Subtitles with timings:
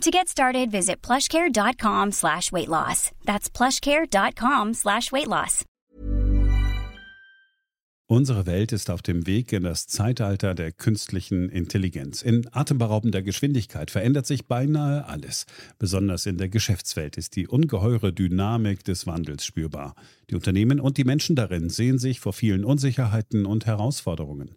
[0.00, 3.10] To get started, visit plushcare.com slash weight loss.
[3.24, 5.64] That's plushcare.com slash weight loss.
[8.06, 12.20] Unsere Welt ist auf dem Weg in das Zeitalter der künstlichen Intelligenz.
[12.20, 15.46] In atemberaubender Geschwindigkeit verändert sich beinahe alles.
[15.78, 19.94] Besonders in der Geschäftswelt ist die ungeheure Dynamik des Wandels spürbar.
[20.28, 24.56] Die Unternehmen und die Menschen darin sehen sich vor vielen Unsicherheiten und Herausforderungen.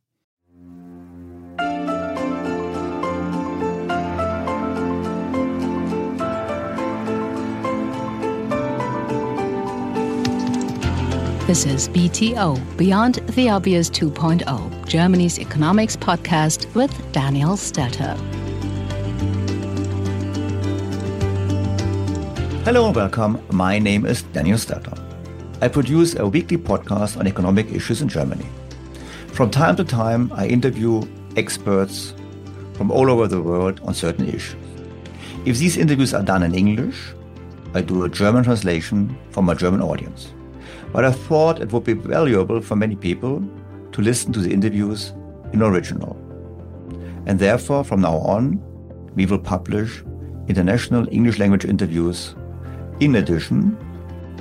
[11.51, 18.15] This is BTO, Beyond the Obvious 2.0, Germany's economics podcast with Daniel Stelter.
[22.63, 23.43] Hello and welcome.
[23.51, 24.97] My name is Daniel Stelter.
[25.61, 28.45] I produce a weekly podcast on economic issues in Germany.
[29.33, 32.13] From time to time, I interview experts
[32.75, 34.55] from all over the world on certain issues.
[35.43, 37.13] If these interviews are done in English,
[37.73, 40.31] I do a German translation for my German audience
[40.91, 43.43] but I thought it would be valuable for many people
[43.91, 45.13] to listen to the interviews
[45.53, 46.17] in original.
[47.25, 48.61] And therefore, from now on,
[49.15, 50.03] we will publish
[50.47, 52.35] international English language interviews
[52.99, 53.77] in addition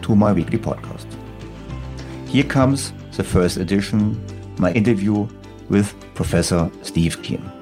[0.02, 1.06] to my weekly podcast.
[2.26, 4.20] Here comes the first edition,
[4.58, 5.28] my interview
[5.68, 7.59] with Professor Steve Keen.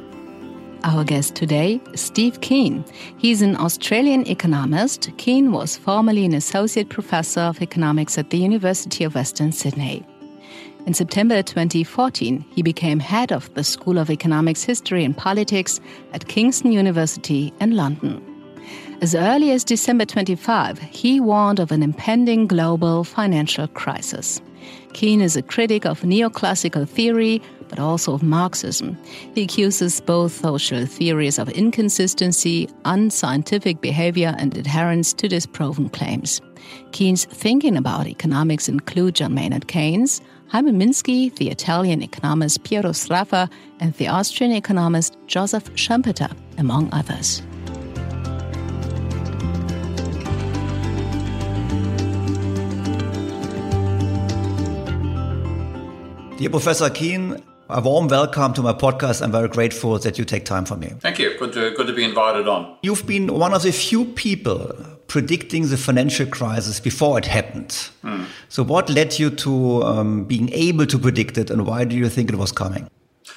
[0.89, 2.83] Our guest today, Steve Keen.
[3.19, 5.11] He's an Australian economist.
[5.19, 10.03] Keen was formerly an associate professor of economics at the University of Western Sydney.
[10.87, 15.79] In September 2014, he became head of the School of Economics, History and Politics
[16.15, 18.25] at Kingston University in London.
[19.03, 24.41] As early as December 25, he warned of an impending global financial crisis.
[24.95, 28.97] Keen is a critic of neoclassical theory, but also of Marxism.
[29.35, 36.41] He accuses both social theories of inconsistency, unscientific behavior, and adherence to disproven claims.
[36.93, 43.51] Keen's thinking about economics include John Maynard Keynes, Hyman Minsky, the Italian economist Piero Sraffa,
[43.81, 47.43] and the Austrian economist Joseph Schumpeter, among others.
[56.39, 59.21] Dear Professor Keen, a warm welcome to my podcast.
[59.21, 60.89] I'm very grateful that you take time for me.
[61.01, 61.39] Thank you.
[61.39, 62.77] Good to, good to be invited on.
[62.83, 64.75] You've been one of the few people
[65.07, 67.73] predicting the financial crisis before it happened.
[68.03, 68.25] Hmm.
[68.49, 72.09] So, what led you to um, being able to predict it, and why do you
[72.09, 72.89] think it was coming?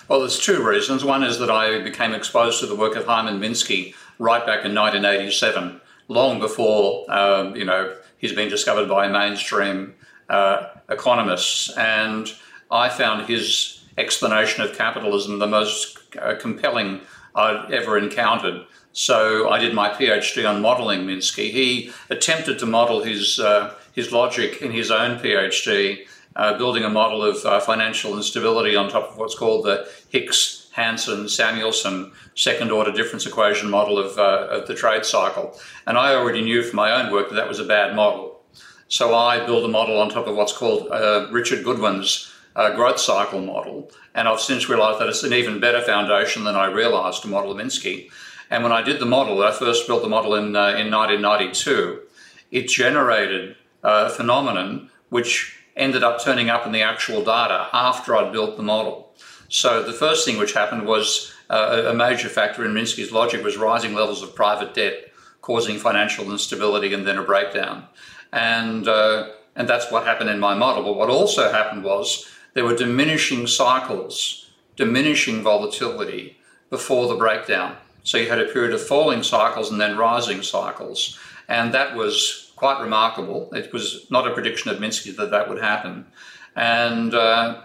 [0.07, 1.03] Well, there's two reasons.
[1.03, 4.73] One is that I became exposed to the work of Hyman Minsky right back in
[4.73, 9.93] 1987, long before uh, you know he's been discovered by mainstream
[10.29, 12.33] uh, economists and
[12.69, 17.01] I found his explanation of capitalism the most uh, compelling
[17.35, 18.65] I've ever encountered.
[18.93, 21.51] So I did my PhD on modeling Minsky.
[21.51, 26.89] He attempted to model his uh, his logic in his own PhD, uh, building a
[26.89, 32.71] model of uh, financial instability on top of what's called the Hicks Hansen Samuelson second
[32.71, 35.57] order difference equation model of, uh, of the trade cycle.
[35.85, 38.41] And I already knew from my own work that that was a bad model.
[38.87, 42.99] So I built a model on top of what's called uh, Richard Goodwin's uh, growth
[42.99, 43.91] cycle model.
[44.13, 47.55] And I've since realized that it's an even better foundation than I realized to model
[47.55, 48.09] Minsky.
[48.49, 52.01] And when I did the model, I first built the model in, uh, in 1992,
[52.51, 58.33] it generated a phenomenon which ended up turning up in the actual data after I'd
[58.33, 59.13] built the model.
[59.47, 63.57] So the first thing which happened was uh, a major factor in Minsky's logic was
[63.57, 65.11] rising levels of private debt,
[65.41, 67.85] causing financial instability and then a breakdown.
[68.31, 70.83] And uh, and that's what happened in my model.
[70.83, 76.37] But what also happened was there were diminishing cycles, diminishing volatility
[76.69, 77.75] before the breakdown.
[78.03, 81.19] So you had a period of falling cycles and then rising cycles.
[81.47, 83.49] And that was quite remarkable.
[83.53, 86.05] It was not a prediction of Minsky that that would happen.
[86.55, 87.61] And uh,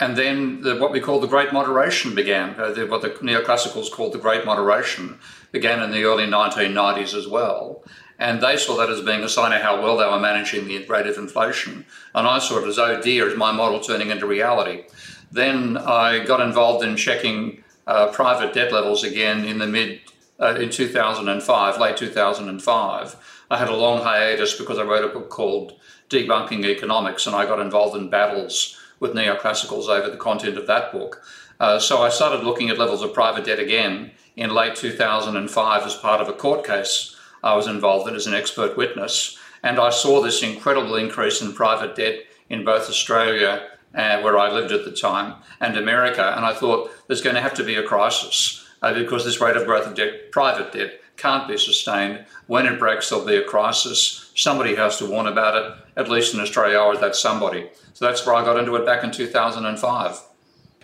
[0.00, 2.58] and then the, what we call the Great Moderation began.
[2.58, 5.18] Uh, the, what the neoclassicals called the Great Moderation
[5.52, 7.84] began in the early 1990s as well.
[8.24, 10.82] And they saw that as being a sign of how well they were managing the
[10.86, 11.84] rate of inflation.
[12.14, 14.84] And I saw it as, oh dear, is my model turning into reality?
[15.30, 20.00] Then I got involved in checking uh, private debt levels again in the mid,
[20.40, 23.44] uh, in 2005, late 2005.
[23.50, 25.78] I had a long hiatus because I wrote a book called
[26.08, 30.92] Debunking Economics, and I got involved in battles with neoclassicals over the content of that
[30.92, 31.22] book.
[31.60, 35.94] Uh, so I started looking at levels of private debt again in late 2005 as
[35.96, 37.13] part of a court case
[37.44, 39.38] I was involved in as an expert witness.
[39.62, 44.50] And I saw this incredible increase in private debt in both Australia, uh, where I
[44.50, 46.32] lived at the time, and America.
[46.36, 49.56] And I thought there's going to have to be a crisis uh, because this rate
[49.56, 52.24] of growth of debt, private debt can't be sustained.
[52.46, 54.32] When it breaks, there'll be a crisis.
[54.34, 55.78] Somebody has to warn about it.
[55.96, 57.68] At least in Australia, was that somebody.
[57.92, 60.20] So that's where I got into it back in 2005.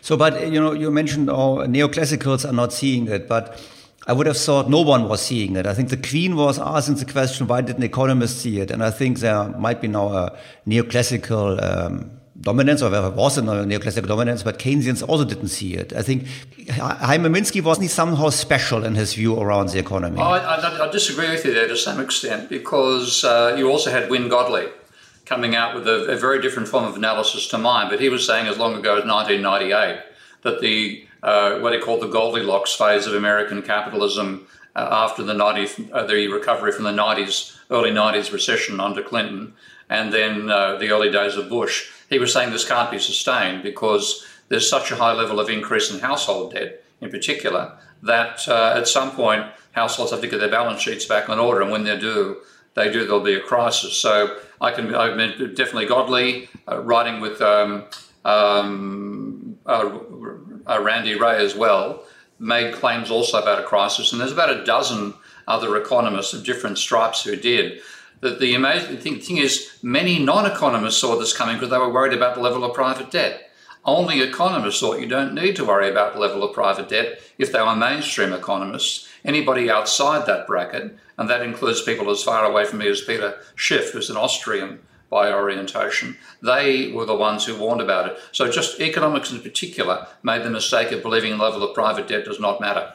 [0.03, 3.59] So, but you know, you mentioned oh, neoclassicals are not seeing it, but
[4.11, 5.67] I would have thought no one was seeing it.
[5.67, 8.73] I think the Queen was asking the question, why didn't economists see it?
[8.73, 10.37] And I think there might be now a
[10.67, 12.11] neoclassical um,
[12.41, 15.93] dominance, or there was a neoclassical dominance, but Keynesians also didn't see it.
[15.93, 16.27] I think
[16.71, 20.21] Hyman Minsky wasn't somehow special in his view around the economy.
[20.21, 24.11] I, I, I disagree with you there to some extent because uh, you also had
[24.11, 24.67] Wynne Godley
[25.25, 28.27] coming out with a, a, very different form of analysis to mine, but he was
[28.27, 30.10] saying as long ago as 1998
[30.43, 35.35] that the uh, what he called the Goldilocks phase of American capitalism uh, after the
[35.35, 39.53] 90, uh, the recovery from the 90s, early 90s recession under Clinton,
[39.89, 41.91] and then uh, the early days of Bush.
[42.09, 45.91] He was saying this can't be sustained because there's such a high level of increase
[45.91, 47.73] in household debt, in particular,
[48.03, 51.63] that uh, at some point households have to get their balance sheets back in order,
[51.63, 52.39] and when they do,
[52.75, 53.99] they do, there'll be a crisis.
[53.99, 57.85] So I can, I mean, definitely Godley, uh, writing with um,
[58.25, 59.30] um,
[59.67, 59.99] uh,
[60.69, 62.05] uh, Randy Wray as well,
[62.39, 64.13] made claims also about a crisis.
[64.13, 65.15] And there's about a dozen
[65.47, 67.81] other economists of different stripes who did.
[68.21, 71.93] The, the amazing thing, thing is, many non economists saw this coming because they were
[71.93, 73.51] worried about the level of private debt.
[73.85, 77.51] Only economists thought you don't need to worry about the level of private debt if
[77.51, 79.09] they were mainstream economists.
[79.25, 83.39] Anybody outside that bracket, and that includes people as far away from me as Peter
[83.55, 84.81] Schiff, who's an Austrian
[85.11, 88.19] by orientation, they were the ones who warned about it.
[88.33, 92.25] So just economics in particular made the mistake of believing the level of private debt
[92.25, 92.95] does not matter.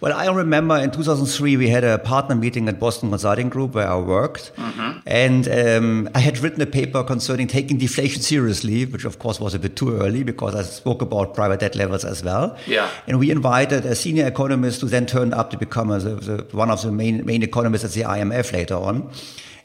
[0.00, 3.88] Well, I remember in 2003 we had a partner meeting at Boston Consulting Group where
[3.88, 4.98] I worked, mm-hmm.
[5.06, 9.54] and um, I had written a paper concerning taking deflation seriously, which of course was
[9.54, 12.58] a bit too early because I spoke about private debt levels as well.
[12.66, 12.90] Yeah.
[13.06, 16.70] And we invited a senior economist who then turned up to become a, the, one
[16.70, 19.10] of the main main economists at the IMF later on,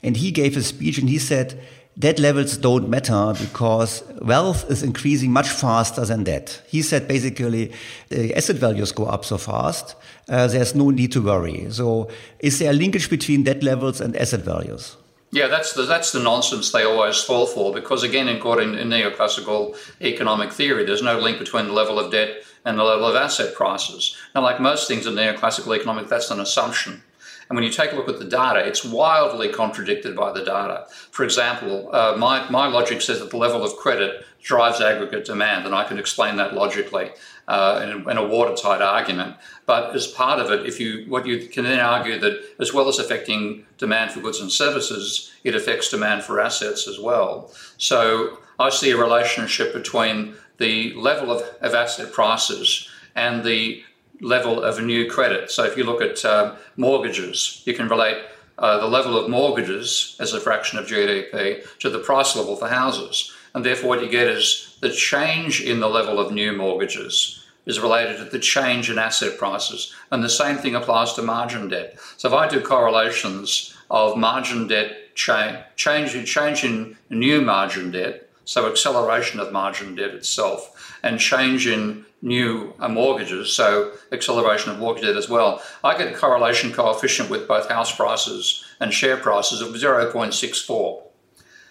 [0.04, 1.60] and he gave a speech and he said
[2.00, 6.62] debt levels don't matter because wealth is increasing much faster than debt.
[6.68, 7.74] He said basically
[8.10, 9.96] the asset values go up so fast,
[10.30, 11.68] uh, there's no need to worry.
[11.72, 14.96] So is there a linkage between debt levels and asset values?
[15.32, 19.76] Yeah, that's the, that's the nonsense they always fall for because, again, according to neoclassical
[20.00, 23.54] economic theory, there's no link between the level of debt and the level of asset
[23.54, 24.16] prices.
[24.34, 27.04] Now, like most things in neoclassical economic, that's an assumption.
[27.50, 30.88] And when you take a look at the data, it's wildly contradicted by the data.
[31.12, 35.66] For example, uh, my, my logic says that the level of credit drives aggregate demand,
[35.66, 37.10] and I can explain that logically
[37.48, 39.36] uh, in, in, a watertight argument.
[39.66, 42.88] But as part of it, if you what you can then argue that as well
[42.88, 47.52] as affecting demand for goods and services, it affects demand for assets as well.
[47.78, 53.84] So I see a relationship between the level of, of asset prices and the
[54.22, 55.52] level of new credit.
[55.52, 58.18] So if you look at uh, mortgages, you can relate
[58.58, 62.68] uh, the level of mortgages as a fraction of GDP to the price level for
[62.68, 63.32] houses.
[63.54, 67.80] And therefore, what you get is the change in the level of new mortgages is
[67.80, 69.94] related to the change in asset prices.
[70.12, 72.00] And the same thing applies to margin debt.
[72.16, 78.70] So if I do correlations of margin debt change, change in new margin debt, so
[78.70, 85.04] acceleration of margin debt itself, and change in new uh, mortgages, so acceleration of mortgage
[85.04, 85.62] debt as well.
[85.84, 91.04] I get a correlation coefficient with both house prices and share prices of 0.64.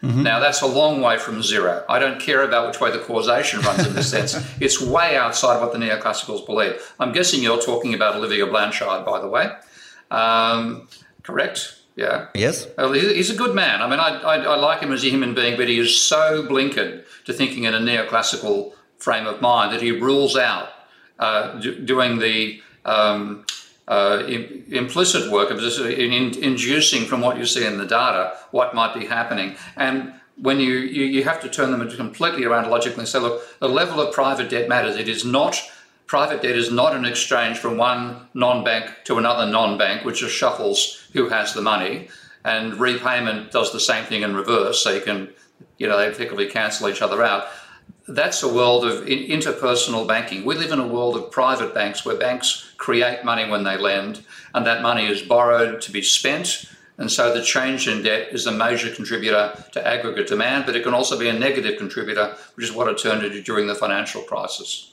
[0.03, 0.23] Mm-hmm.
[0.23, 1.85] Now, that's a long way from zero.
[1.89, 4.37] I don't care about which way the causation runs in this sense.
[4.61, 6.95] It's way outside what the neoclassicals believe.
[7.01, 9.51] I'm guessing you're talking about Olivier Blanchard, by the way.
[10.11, 10.89] Um,
[11.23, 11.77] correct?
[11.97, 12.29] Yeah.
[12.35, 12.69] Yes.
[12.93, 13.81] he's a good man.
[13.81, 16.47] I mean, I, I, I, like him as a human being, but he is so
[16.47, 20.69] blinkered to thinking in a neoclassical frame of mind that he rules out
[21.19, 23.45] uh, do, doing the um,
[23.89, 24.23] uh,
[24.69, 28.75] implicit work of just in, in, inducing from what you see in the data what
[28.75, 29.57] might be happening.
[29.77, 33.43] And when you, you, you have to turn them completely around logically and say, look,
[33.59, 34.97] the level of private debt matters.
[34.97, 35.61] It is not
[36.07, 41.09] private debt is not an exchange from one non-bank to another non-bank, which just shuffles
[41.13, 42.09] who has the money.
[42.45, 45.31] And repayment does the same thing in reverse, so you can,
[45.79, 47.47] you know, they effectively cancel each other out
[48.09, 50.45] that's a world of interpersonal banking.
[50.45, 54.25] We live in a world of private banks where banks create money when they lend,
[54.55, 56.67] and that money is borrowed to be spent.
[56.99, 60.83] And so the change in debt is a major contributor to aggregate demand, but it
[60.83, 64.23] can also be a negative contributor, which is what it turned into during the financial
[64.23, 64.93] crisis.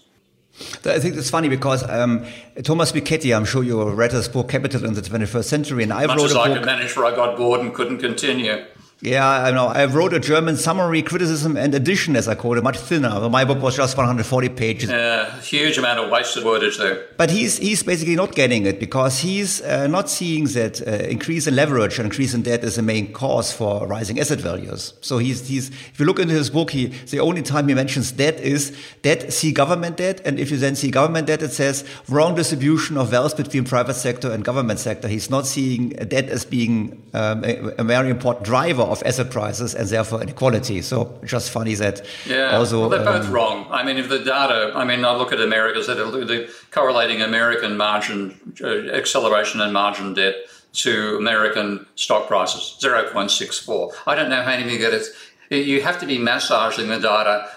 [0.86, 2.26] I think it's funny because um,
[2.64, 6.06] Thomas Piketty, I'm sure you read his book Capital in the 21st Century, and I
[6.06, 6.58] Much wrote as a I book.
[6.58, 8.66] could manage, for I got bored and couldn't continue.
[9.04, 9.68] Yeah, I know.
[9.68, 13.28] I wrote a German summary, criticism, and edition, as I call it, much thinner.
[13.28, 14.90] My book was just 140 pages.
[14.90, 17.06] Yeah, huge amount of wasted wordage there.
[17.18, 21.48] But he's he's basically not getting it because he's uh, not seeing that uh, increase
[21.48, 24.94] in leverage and increase in debt is the main cause for rising asset values.
[25.02, 28.10] So he's he's if you look into his book, he the only time he mentions
[28.14, 31.84] debt is debt see government debt, and if you then see government debt, it says
[32.08, 35.10] wrong distribution of wealth between private sector and government sector.
[35.10, 39.76] He's not seeing debt as being um, a, a very important driver of asset prices
[39.76, 40.82] and therefore inequality.
[40.82, 43.68] So just funny that yeah, also well, they're um, both wrong.
[43.70, 48.40] I mean, if the data, I mean, I look at America's the correlating American margin
[48.62, 50.36] uh, acceleration and margin debt
[50.74, 53.94] to American stock prices, 0.64.
[54.08, 55.06] I don't know how anything get it.
[55.50, 57.48] You have to be massaging the data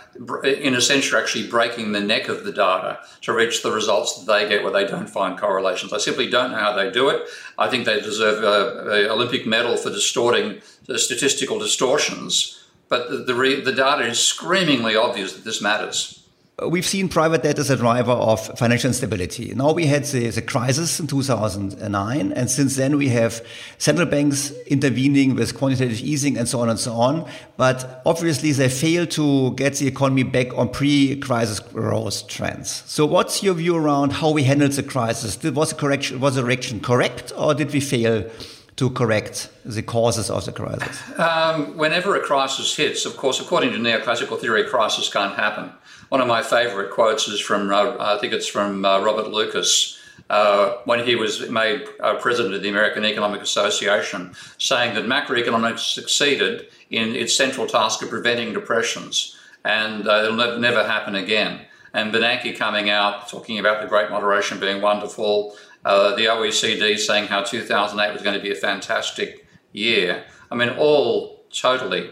[0.45, 4.19] in a sense, you're actually breaking the neck of the data to reach the results
[4.19, 5.93] that they get where they don't find correlations.
[5.93, 7.29] I simply don't know how they do it.
[7.59, 13.35] I think they deserve an Olympic medal for distorting the statistical distortions, but the, the,
[13.35, 16.23] re, the data is screamingly obvious that this matters.
[16.63, 19.53] Uh, we've seen private debt as a driver of financial instability.
[19.55, 24.53] Now we had the, the, crisis in 2009, and since then we have central banks
[24.67, 27.29] intervening with quantitative easing and so on and so on.
[27.59, 32.85] But obviously they fail to get the economy back on pre-crisis growth trends.
[32.87, 35.37] So what's your view around how we handled the crisis?
[35.43, 38.31] Was the correction was the direction correct, or did we fail?
[38.77, 41.19] To correct the causes of the crisis?
[41.19, 45.73] Um, whenever a crisis hits, of course, according to neoclassical theory, crisis can't happen.
[46.11, 49.99] One of my favorite quotes is from, uh, I think it's from uh, Robert Lucas.
[50.29, 55.95] Uh, when he was made uh, president of the American Economic Association, saying that macroeconomics
[55.95, 61.61] succeeded in its central task of preventing depressions and uh, it'll never happen again.
[61.93, 67.29] And Bernanke coming out talking about the Great Moderation being wonderful, uh, the OECD saying
[67.29, 70.25] how 2008 was going to be a fantastic year.
[70.51, 72.11] I mean, all totally,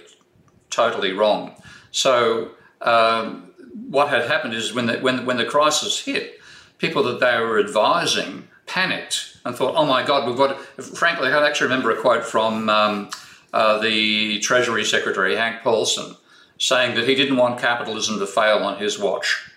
[0.70, 1.56] totally wrong.
[1.90, 2.52] So
[2.82, 3.50] um,
[3.88, 6.38] what had happened is when the, when, when the crisis hit,
[6.78, 11.44] people that they were advising panicked and thought, oh my God, we've got, frankly, I
[11.44, 13.10] actually remember a quote from um,
[13.52, 16.14] uh, the Treasury Secretary, Hank Paulson,
[16.58, 19.50] saying that he didn't want capitalism to fail on his watch.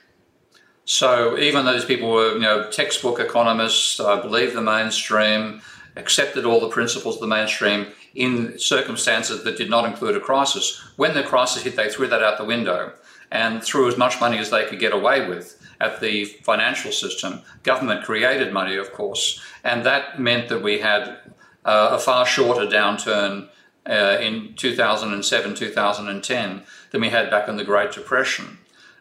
[0.88, 5.62] So even though these people were, you know, textbook economists, I believe the mainstream,
[5.98, 10.82] accepted all the principles of the mainstream in circumstances that did not include a crisis.
[10.96, 12.94] When the crisis hit, they threw that out the window
[13.32, 17.42] and threw as much money as they could get away with at the financial system.
[17.64, 21.20] Government created money, of course, and that meant that we had
[21.66, 23.50] uh, a far shorter downturn
[23.90, 28.60] uh, in 2007, 2010 than we had back in the Great Depression.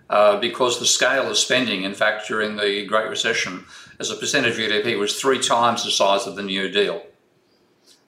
[0.09, 3.65] Uh, because the scale of spending, in fact, during the Great Recession,
[3.99, 7.03] as a percentage of GDP, was three times the size of the New Deal.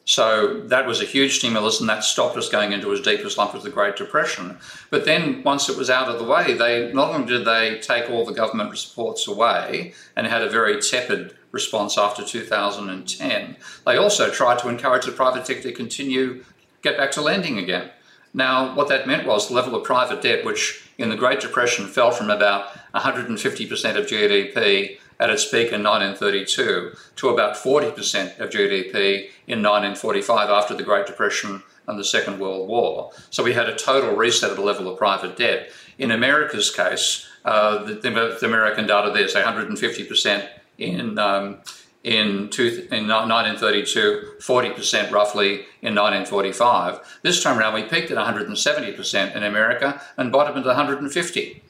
[0.05, 3.28] So that was a huge stimulus, and that stopped us going into as deep a
[3.28, 4.57] slump as the Great Depression.
[4.88, 8.09] But then, once it was out of the way, they not only did they take
[8.09, 14.31] all the government supports away and had a very tepid response after 2010, they also
[14.31, 16.43] tried to encourage the private sector to continue
[16.81, 17.90] get back to lending again.
[18.38, 21.88] Now, what that meant was the level of private debt, which in the Great Depression
[21.88, 28.50] fell from about 150% of GDP at its peak in 1932 to about 40% of
[28.50, 33.11] GDP in 1945 after the Great Depression and the Second World War.
[33.30, 35.73] So we had a total reset of the level of private debt.
[35.99, 41.59] In America's case, uh, the, the, American data there is 150% in um,
[42.05, 47.21] in, two, in 1932, 40% roughly in 1945.
[47.23, 51.62] This time around, we peaked at 170% in America and bottomed at 150.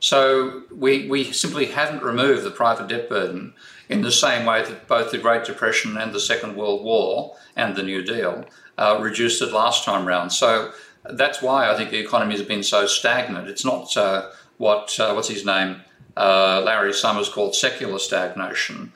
[0.00, 3.54] So we, we simply haven't removed the private debt burden
[3.88, 7.74] in the same way that both the Great Depression and the Second World War and
[7.74, 8.44] the New Deal
[8.76, 10.32] uh, reduced it last time round.
[10.32, 10.72] So
[11.04, 13.48] that's why I think the economy has been so stagnant.
[13.48, 15.82] It's not uh, what uh, what's his name
[16.16, 18.92] uh, Larry Summers called secular stagnation.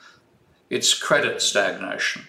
[0.69, 2.27] It's credit stagnation,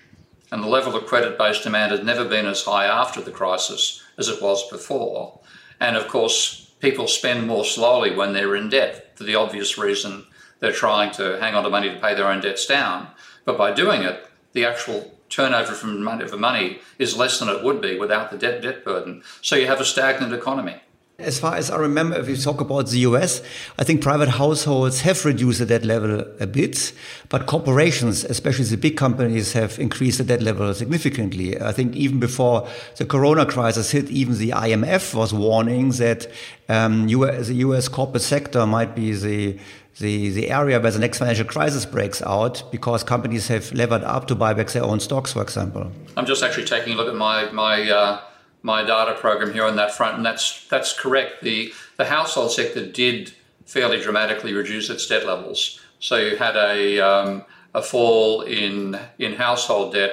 [0.50, 4.28] and the level of credit-based demand has never been as high after the crisis as
[4.28, 5.40] it was before.
[5.78, 10.24] And of course, people spend more slowly when they're in debt for the obvious reason
[10.58, 13.08] they're trying to hang on to money to pay their own debts down.
[13.44, 17.62] But by doing it, the actual turnover from money, for money is less than it
[17.62, 19.22] would be without the debt, debt burden.
[19.42, 20.76] So you have a stagnant economy.
[21.20, 23.42] As far as I remember, if you talk about the US,
[23.78, 26.92] I think private households have reduced the debt level a bit,
[27.28, 31.60] but corporations, especially the big companies, have increased the debt level significantly.
[31.60, 36.26] I think even before the corona crisis hit, even the IMF was warning that
[36.68, 39.58] um, US, the US corporate sector might be the
[39.98, 44.26] the, the area where the next financial crisis breaks out because companies have levered up
[44.28, 45.90] to buy back their own stocks, for example.
[46.16, 48.20] I'm just actually taking a look at my, my, uh,
[48.62, 51.42] my data program here on that front, and that's, that's correct.
[51.42, 53.32] The, the household sector did
[53.66, 55.80] fairly dramatically reduce its debt levels.
[55.98, 60.12] So you had a, um, a fall in, in household debt.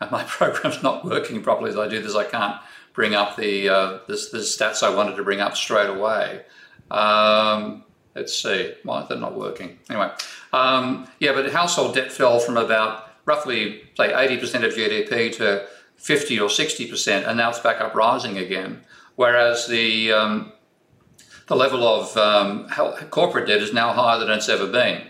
[0.00, 2.14] And my program's not working properly as I do this.
[2.14, 2.60] I can't
[2.92, 6.42] bring up the, uh, the, the stats I wanted to bring up straight away.
[6.90, 7.84] Um,
[8.16, 9.78] Let's see, why they're not working?
[9.90, 10.10] Anyway,
[10.54, 16.40] um, yeah, but household debt fell from about roughly, say, 80% of GDP to 50
[16.40, 18.82] or 60%, and now it's back up rising again.
[19.16, 20.52] Whereas the um,
[21.46, 22.68] the level of um,
[23.10, 25.02] corporate debt is now higher than it's ever been.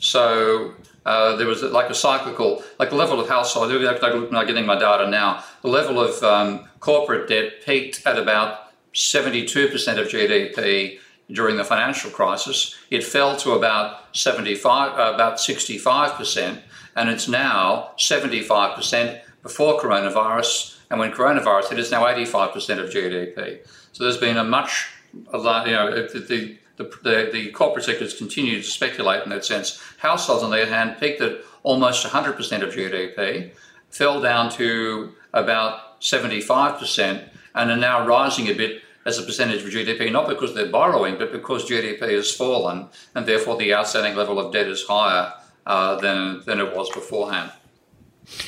[0.00, 0.74] So
[1.06, 5.08] uh, there was like a cyclical, like the level of household, I'm getting my data
[5.08, 10.98] now, the level of um, corporate debt peaked at about 72% of GDP
[11.30, 12.76] during the financial crisis.
[12.90, 16.60] It fell to about 75, uh, about 65%,
[16.96, 20.78] and it's now 75% before coronavirus.
[20.90, 23.60] And when coronavirus hit, it's now 85% of GDP.
[23.92, 28.66] So there's been a much, you know, the, the, the, the corporate sectors continue to
[28.66, 29.80] speculate in that sense.
[29.98, 33.52] Households, on the other hand, peaked at almost 100% of GDP,
[33.90, 39.70] fell down to about 75%, and are now rising a bit as a percentage of
[39.70, 44.38] GDP, not because they're borrowing, but because GDP has fallen and therefore the outstanding level
[44.38, 45.32] of debt is higher
[45.66, 47.50] uh, than, than it was beforehand.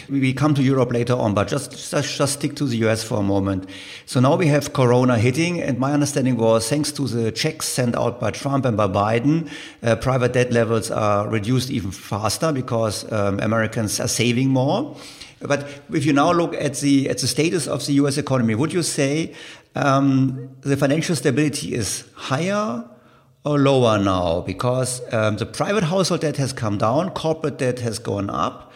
[0.08, 3.18] We come to Europe later on, but just, just, just stick to the US for
[3.18, 3.68] a moment.
[4.06, 7.96] So now we have Corona hitting, and my understanding was thanks to the checks sent
[7.96, 9.50] out by Trump and by Biden,
[9.82, 14.96] uh, private debt levels are reduced even faster because um, Americans are saving more.
[15.40, 18.16] But if you now look at the at the status of the U.S.
[18.16, 19.34] economy, would you say
[19.74, 22.84] um, the financial stability is higher
[23.44, 27.98] or lower now because um, the private household debt has come down, corporate debt has
[27.98, 28.71] gone up?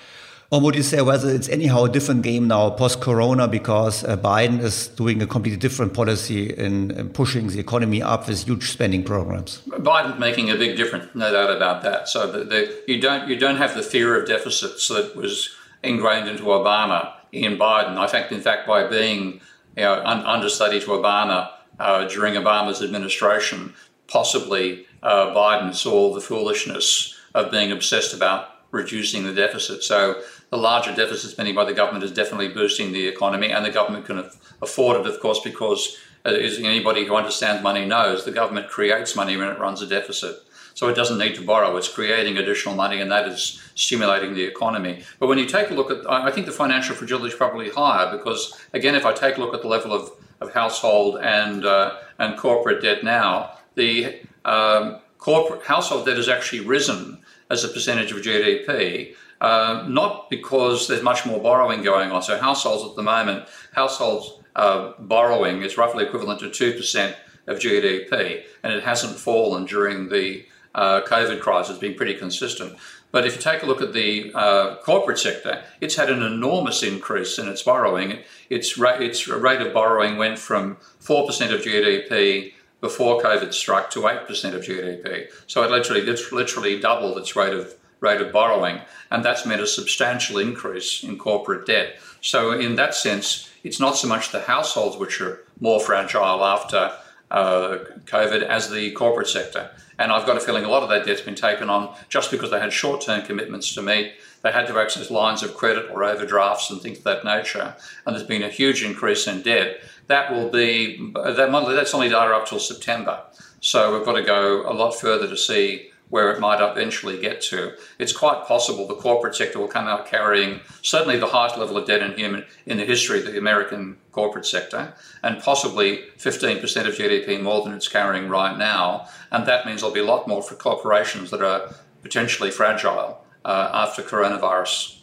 [0.50, 4.16] Or would you say whether it's anyhow a different game now post corona because uh,
[4.16, 8.70] Biden is doing a completely different policy in, in, pushing the economy up with huge
[8.70, 9.62] spending programs?
[9.66, 12.08] Biden's making a big difference, no doubt about that.
[12.08, 15.50] So the, the, you don't you don't have the fear of deficits that was
[15.82, 17.96] ingrained into Obama in Biden.
[17.96, 19.40] I fact, in fact, by being
[19.76, 23.74] you know, un- understudy to Obama uh, during Obama's administration,
[24.06, 29.82] possibly uh, Biden saw the foolishness of being obsessed about reducing the deficit.
[29.82, 33.70] So the larger deficit spending by the government is definitely boosting the economy, and the
[33.70, 34.30] government can
[34.62, 39.16] afford it, of course, because uh, as anybody who understands money knows, the government creates
[39.16, 40.36] money when it runs a deficit.
[40.74, 41.74] So it doesn't need to borrow.
[41.78, 45.04] It's creating additional money, and that is stimulating the economy.
[45.18, 48.14] But when you take a look at, I think the financial fragility is probably higher
[48.14, 51.96] because, again, if I take a look at the level of, of household and uh,
[52.18, 58.12] and corporate debt now, the um, corporate household debt has actually risen as a percentage
[58.12, 59.14] of GDP.
[59.40, 62.22] Uh, not because there's much more borrowing going on.
[62.22, 67.58] So households at the moment, households uh, borrowing is roughly equivalent to two percent of
[67.58, 70.46] GDP, and it hasn't fallen during the
[70.76, 72.76] uh, COVID crisis, it's been pretty consistent.
[73.10, 76.82] But if you take a look at the uh, corporate sector, it's had an enormous
[76.82, 78.18] increase in its borrowing.
[78.50, 84.00] Its, ra- its rate of borrowing went from 4% of GDP before COVID struck to
[84.00, 85.28] 8% of GDP.
[85.46, 88.80] So it literally, it's literally doubled its rate of, rate of borrowing.
[89.10, 91.96] And that's meant a substantial increase in corporate debt.
[92.20, 96.92] So, in that sense, it's not so much the households which are more fragile after
[97.30, 99.70] uh, COVID as the corporate sector.
[99.98, 102.50] And I've got a feeling a lot of that debt's been taken on just because
[102.50, 104.14] they had short term commitments to meet.
[104.42, 107.74] They had to access lines of credit or overdrafts and things of that nature.
[108.04, 109.80] And there's been a huge increase in debt.
[110.06, 113.22] That will be, that, that's only data up till September.
[113.60, 117.40] So we've got to go a lot further to see where it might eventually get
[117.40, 117.74] to.
[117.98, 121.86] It's quite possible the corporate sector will come out carrying certainly the highest level of
[121.86, 126.94] debt in human in the history of the American corporate sector, and possibly 15% of
[126.94, 129.08] GDP more than it's carrying right now.
[129.30, 133.70] And that means there'll be a lot more for corporations that are potentially fragile uh,
[133.72, 134.94] after coronavirus.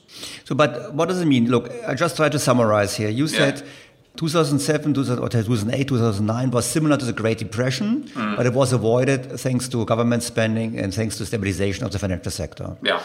[0.46, 1.50] So, but what does it mean?
[1.50, 3.10] Look, I just try to summarize here.
[3.10, 3.60] You said.
[3.60, 3.68] Yeah
[4.18, 8.38] 2007, 2008, 2009 was similar to the Great Depression, mm.
[8.38, 12.32] but it was avoided thanks to government spending and thanks to stabilization of the financial
[12.32, 12.78] sector.
[12.84, 13.02] Yeah.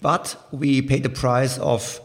[0.00, 2.00] But we paid the price of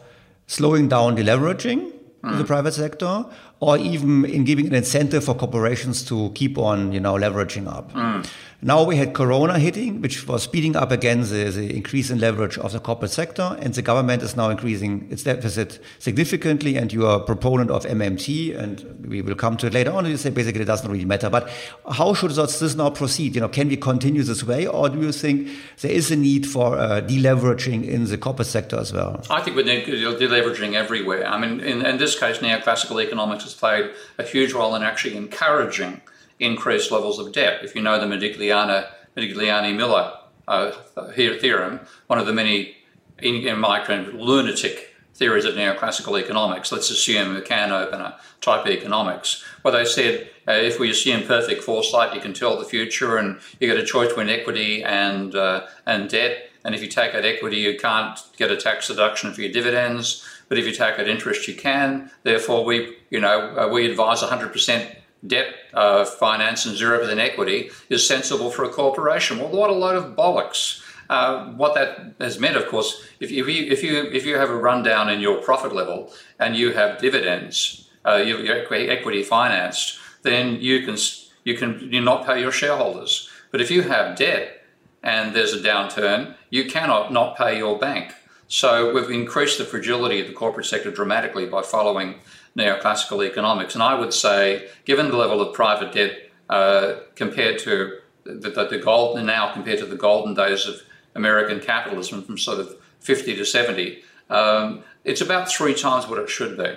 [0.46, 2.32] slowing down deleveraging mm.
[2.32, 3.24] in the private sector,
[3.60, 7.92] or even in giving an incentive for corporations to keep on, you know, leveraging up.
[7.92, 8.28] Mm.
[8.64, 12.56] Now we had Corona hitting, which was speeding up again the, the, increase in leverage
[12.58, 16.76] of the corporate sector, and the government is now increasing its deficit significantly.
[16.76, 20.06] And you are a proponent of MMT, and we will come to it later on.
[20.06, 21.28] You say basically it doesn't really matter.
[21.28, 21.50] But
[21.90, 23.34] how should this now proceed?
[23.34, 25.48] You know, can we continue this way, or do you think
[25.80, 29.24] there is a need for uh, deleveraging in the corporate sector as well?
[29.28, 31.26] I think we need deleveraging everywhere.
[31.26, 35.16] I mean, in, in this case, neoclassical economics has played a huge role in actually
[35.16, 36.00] encouraging
[36.42, 37.64] increased levels of debt.
[37.64, 40.12] If you know the Modigliani Miller
[40.48, 40.72] uh,
[41.12, 42.76] theorem, one of the many,
[43.18, 48.66] in, in my opinion, lunatic theories of neoclassical economics, let's assume a can opener type
[48.66, 53.16] economics, where they said uh, if we assume perfect foresight, you can tell the future
[53.16, 56.48] and you get a choice between equity and, uh, and debt.
[56.64, 60.24] And if you take out equity, you can't get a tax deduction for your dividends.
[60.48, 62.10] But if you take out interest, you can.
[62.22, 64.96] Therefore, we, you know, uh, we advise 100%
[65.26, 69.38] debt uh, finance and 0% equity is sensible for a corporation.
[69.38, 70.82] Well, what a load of bollocks.
[71.08, 74.56] Uh, what that has meant, of course, if you, if you if you have a
[74.56, 80.84] rundown in your profit level and you have dividends, uh, you're equity financed, then you
[80.84, 80.96] can
[81.44, 83.28] you can you not pay your shareholders.
[83.50, 84.64] But if you have debt
[85.02, 88.14] and there's a downturn, you cannot not pay your bank.
[88.48, 92.16] So we've increased the fragility of the corporate sector dramatically by following
[92.56, 93.74] neoclassical economics.
[93.74, 98.66] And I would say, given the level of private debt uh, compared to the, the,
[98.66, 100.80] the golden now compared to the golden days of
[101.14, 106.28] American capitalism from sort of 50 to 70, um, it's about three times what it
[106.28, 106.76] should be.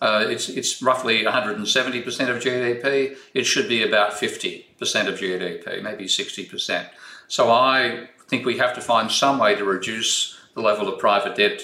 [0.00, 3.16] Uh, it's, it's roughly 170% of GDP.
[3.32, 4.64] It should be about 50%
[5.08, 6.88] of GDP, maybe 60%.
[7.28, 11.36] So I think we have to find some way to reduce the level of private
[11.36, 11.62] debt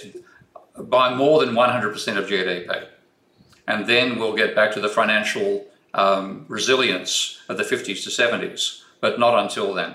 [0.77, 2.89] by more than 100% of GDP
[3.67, 8.83] and then we'll get back to the financial um, resilience of the 50s to 70s,
[9.01, 9.95] but not until then.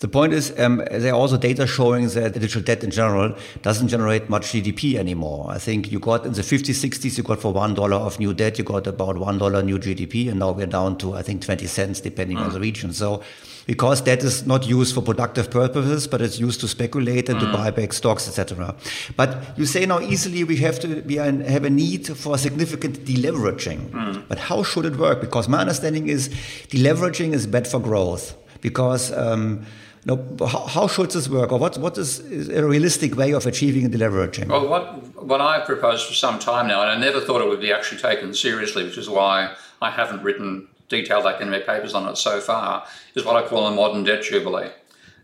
[0.00, 3.88] The point is, um, there are also data showing that digital debt in general doesn't
[3.88, 5.46] generate much GDP anymore.
[5.48, 8.58] I think you got in the 50s, 60s, you got for $1 of new debt,
[8.58, 12.00] you got about $1 new GDP, and now we're down to, I think, 20 cents
[12.00, 12.44] depending mm.
[12.44, 12.92] on the region.
[12.92, 13.22] So
[13.66, 17.50] because that is not used for productive purposes, but it's used to speculate and mm.
[17.50, 18.74] to buy back stocks, etc.
[19.16, 23.90] But you say now easily we have to we have a need for significant deleveraging.
[23.90, 24.28] Mm.
[24.28, 25.22] But how should it work?
[25.22, 26.28] Because my understanding is
[26.68, 29.10] deleveraging is bad for growth because.
[29.10, 29.64] Um,
[30.06, 33.90] how, how, should this work, or what, what is, is, a realistic way of achieving
[33.90, 34.46] deleveraging?
[34.46, 37.60] Well, what, what I've proposed for some time now, and I never thought it would
[37.60, 42.16] be actually taken seriously, which is why I haven't written detailed academic papers on it
[42.16, 44.70] so far, is what I call a modern debt jubilee.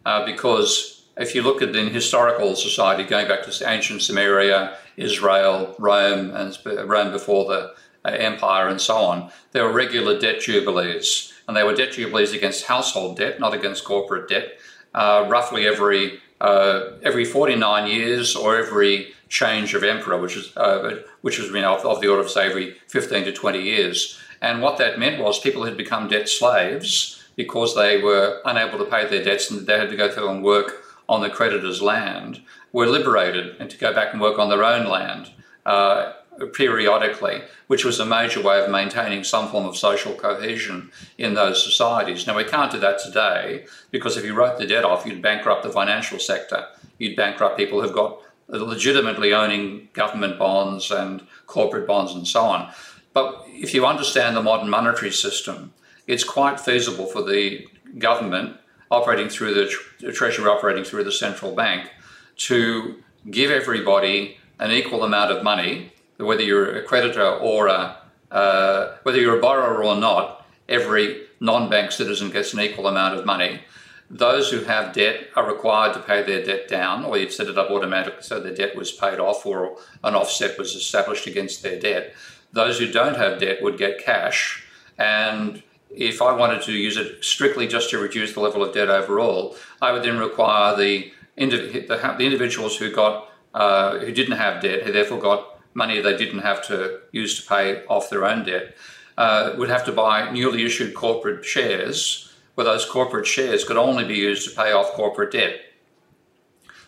[0.05, 5.77] Uh, because if you look at the historical society, going back to ancient Sumeria, Israel,
[5.79, 11.33] Rome, and Rome before the uh, empire, and so on, there were regular debt jubilees.
[11.47, 14.59] And they were debt jubilees against household debt, not against corporate debt,
[14.94, 21.02] uh, roughly every uh, every 49 years or every change of emperor, which is uh,
[21.22, 24.18] which you know, of, of the order of say every 15 to 20 years.
[24.40, 28.85] And what that meant was people had become debt slaves because they were unable to
[28.85, 32.42] pay their debts and they had to go through and work on the creditor's land,
[32.72, 35.31] were liberated and to go back and work on their own land.
[35.64, 36.12] Uh,
[36.46, 41.62] periodically, which was a major way of maintaining some form of social cohesion in those
[41.62, 42.26] societies.
[42.26, 45.62] Now, we can't do that today because if you wrote the debt off, you'd bankrupt
[45.62, 46.66] the financial sector.
[46.98, 52.72] You'd bankrupt people who've got legitimately owning government bonds and corporate bonds and so on.
[53.12, 55.72] But if you understand the modern monetary system,
[56.07, 57.66] it's quite feasible for the
[57.98, 58.57] government
[58.90, 61.90] operating through the, the Treasury, operating through the central bank,
[62.37, 67.98] to give everybody an equal amount of money, whether you're a creditor or a
[68.31, 73.27] uh, whether you're a borrower or not, every non-bank citizen gets an equal amount of
[73.27, 73.61] money.
[74.09, 77.59] Those who have debt are required to pay their debt down, or you'd set it
[77.59, 81.79] up automatically so the debt was paid off or an offset was established against their
[81.79, 82.14] debt.
[82.53, 84.64] Those who don't have debt would get cash,
[84.98, 88.88] and if I wanted to use it strictly just to reduce the level of debt
[88.88, 94.62] overall, I would then require the, the, the individuals who got uh, who didn't have
[94.62, 98.44] debt, who therefore got money they didn't have to use to pay off their own
[98.44, 98.74] debt,
[99.18, 104.04] uh, would have to buy newly issued corporate shares, where those corporate shares could only
[104.04, 105.61] be used to pay off corporate debt.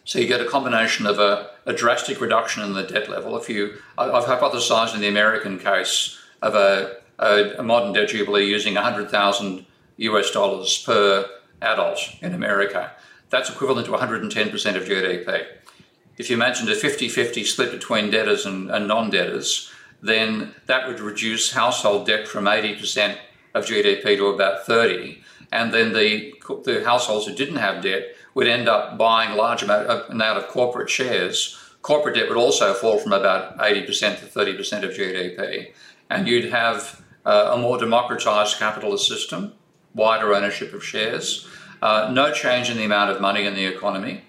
[0.05, 3.37] So you get a combination of a, a drastic reduction in the debt level.
[3.37, 8.44] If you, I've hypothesized in the American case of a, a, a modern debt jubilee
[8.44, 9.64] using 100,000
[9.97, 11.27] US dollars per
[11.62, 12.92] adult in America.
[13.31, 15.47] That's equivalent to 110% of GDP.
[16.16, 20.87] If you imagined a 50 50 split between debtors and, and non debtors, then that
[20.87, 23.16] would reduce household debt from 80%
[23.55, 25.22] of GDP to about 30.
[25.50, 29.62] And then the, the households who didn't have debt would end up buying a large
[29.62, 31.59] amount of, amount of corporate shares.
[31.83, 33.87] Corporate debt would also fall from about 80%
[34.20, 35.72] to 30% of GDP.
[36.11, 39.53] And you'd have uh, a more democratized capitalist system,
[39.94, 41.48] wider ownership of shares,
[41.81, 44.22] uh, no change in the amount of money in the economy,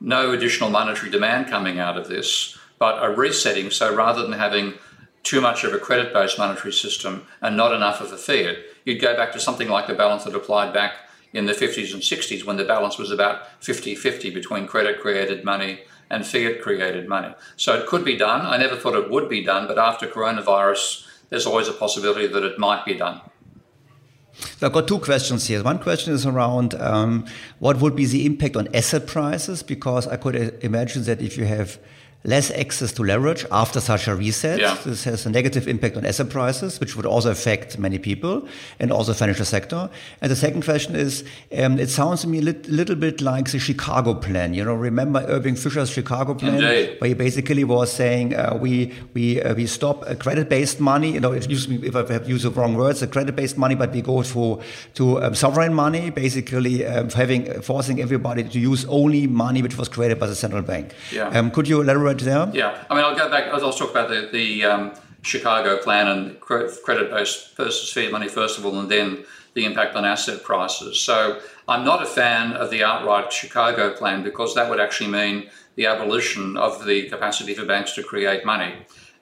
[0.00, 3.70] no additional monetary demand coming out of this, but a resetting.
[3.70, 4.74] So rather than having
[5.22, 9.00] too much of a credit based monetary system and not enough of a fiat, you'd
[9.00, 10.92] go back to something like the balance that applied back
[11.32, 15.44] in the 50s and 60s when the balance was about 50 50 between credit created
[15.44, 15.80] money
[16.10, 17.34] and fiat created money.
[17.56, 18.46] So it could be done.
[18.46, 22.44] I never thought it would be done, but after coronavirus, there's always a possibility that
[22.44, 23.20] it might be done.
[24.38, 25.62] So I've got two questions here.
[25.62, 27.26] One question is around um,
[27.58, 31.44] what would be the impact on asset prices, because I could imagine that if you
[31.44, 31.78] have
[32.26, 34.58] less access to leverage after such a reset.
[34.58, 34.76] Yeah.
[34.84, 38.46] This has a negative impact on asset prices, which would also affect many people
[38.80, 39.88] and also the financial sector.
[40.20, 41.24] And the second question is,
[41.56, 44.54] um, it sounds to me a lit little bit like the Chicago plan.
[44.54, 47.00] You know, remember Irving Fisher's Chicago plan, Indeed.
[47.00, 51.12] where he basically was saying uh, we we uh, we stop credit-based money.
[51.12, 53.92] You know, excuse me if I have used the wrong words, the credit-based money, but
[53.92, 54.60] we go to
[54.94, 59.88] to um, sovereign money, basically um, having forcing everybody to use only money which was
[59.88, 60.92] created by the central bank.
[61.12, 61.28] Yeah.
[61.28, 62.15] Um, could you elaborate?
[62.24, 62.50] There?
[62.52, 63.52] Yeah, I mean, I'll go back.
[63.52, 68.58] I'll talk about the, the um, Chicago plan and credit based versus fiat money first
[68.58, 69.24] of all, and then
[69.54, 71.00] the impact on asset prices.
[71.00, 75.50] So I'm not a fan of the outright Chicago plan because that would actually mean
[75.76, 78.74] the abolition of the capacity for banks to create money.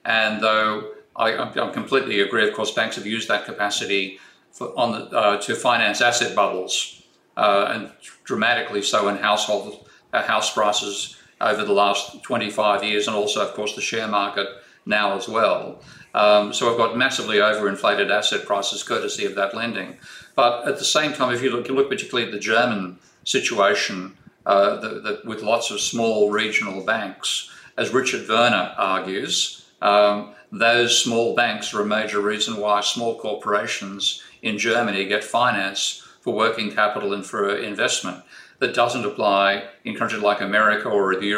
[0.03, 4.19] And though I, I completely agree, of course, banks have used that capacity
[4.51, 7.03] for, on the, uh, to finance asset bubbles,
[7.37, 7.91] uh, and
[8.23, 13.53] dramatically so in household uh, house prices over the last 25 years, and also, of
[13.53, 14.47] course, the share market
[14.85, 15.81] now as well.
[16.13, 19.97] Um, so we've got massively overinflated asset prices courtesy of that lending.
[20.35, 24.15] But at the same time, if you look, you look particularly at the German situation
[24.45, 30.97] uh, the, the, with lots of small regional banks, as Richard Werner argues, um, those
[30.97, 36.71] small banks are a major reason why small corporations in Germany get finance for working
[36.71, 38.23] capital and for investment
[38.59, 41.33] that doesn't apply in countries like America or the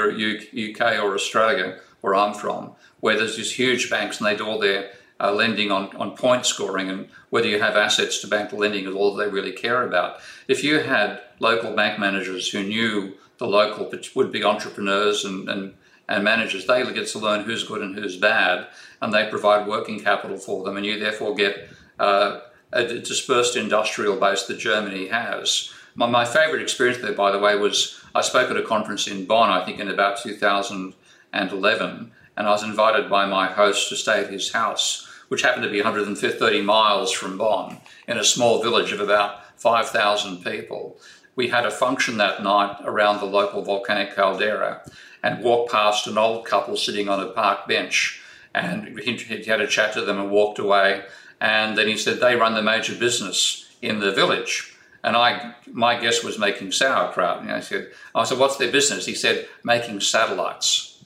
[0.72, 4.60] UK or Australia, where I'm from, where there's these huge banks and they do all
[4.60, 8.56] their uh, lending on, on point scoring and whether you have assets to bank the
[8.56, 10.20] lending is all they really care about.
[10.48, 15.74] If you had local bank managers who knew the local would be entrepreneurs and, and,
[16.08, 18.68] and managers, they get to learn who's good and who's bad,
[19.02, 22.40] and they provide working capital for them, and you therefore get uh,
[22.74, 25.72] a dispersed industrial base that Germany has.
[25.98, 29.26] My, my favorite experience there, by the way, was I spoke at a conference in
[29.26, 34.24] Bonn, I think in about 2011, and I was invited by my host to stay
[34.24, 38.92] at his house, which happened to be 130 miles from Bonn, in a small village
[38.92, 41.00] of about 5,000 people.
[41.36, 44.84] We had a function that night around the local volcanic caldera
[45.24, 48.22] and walked past an old couple sitting on a park bench.
[48.54, 51.06] And he, he had a chat to them and walked away.
[51.42, 54.77] And then he said, They run the major business in the village.
[55.08, 57.42] And I, my guess was making sauerkraut.
[57.42, 59.06] And I said, I said, what's their business?
[59.06, 61.02] He said, making satellites.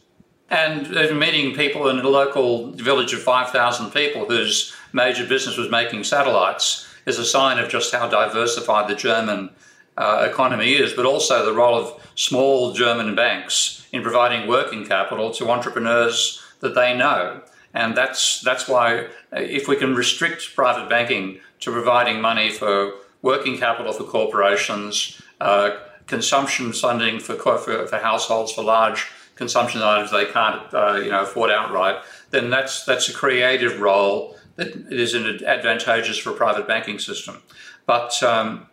[0.50, 6.04] and meeting people in a local village of 5,000 people whose major business was making
[6.04, 9.52] satellites is a sign of just how diversified the German
[9.98, 15.30] uh, economy is, but also the role of small German banks in providing working capital
[15.32, 17.42] to entrepreneurs that they know.
[17.76, 22.94] And that's, that's why, uh, if we can restrict private banking to providing money for
[23.22, 30.12] working capital for corporations, uh, consumption funding for, for, for, households for large consumption items
[30.12, 35.16] they can't uh, you know, afford outright, then that's, that's a creative role that is
[35.16, 37.42] advantageous for a private banking system.
[37.86, 38.68] But um,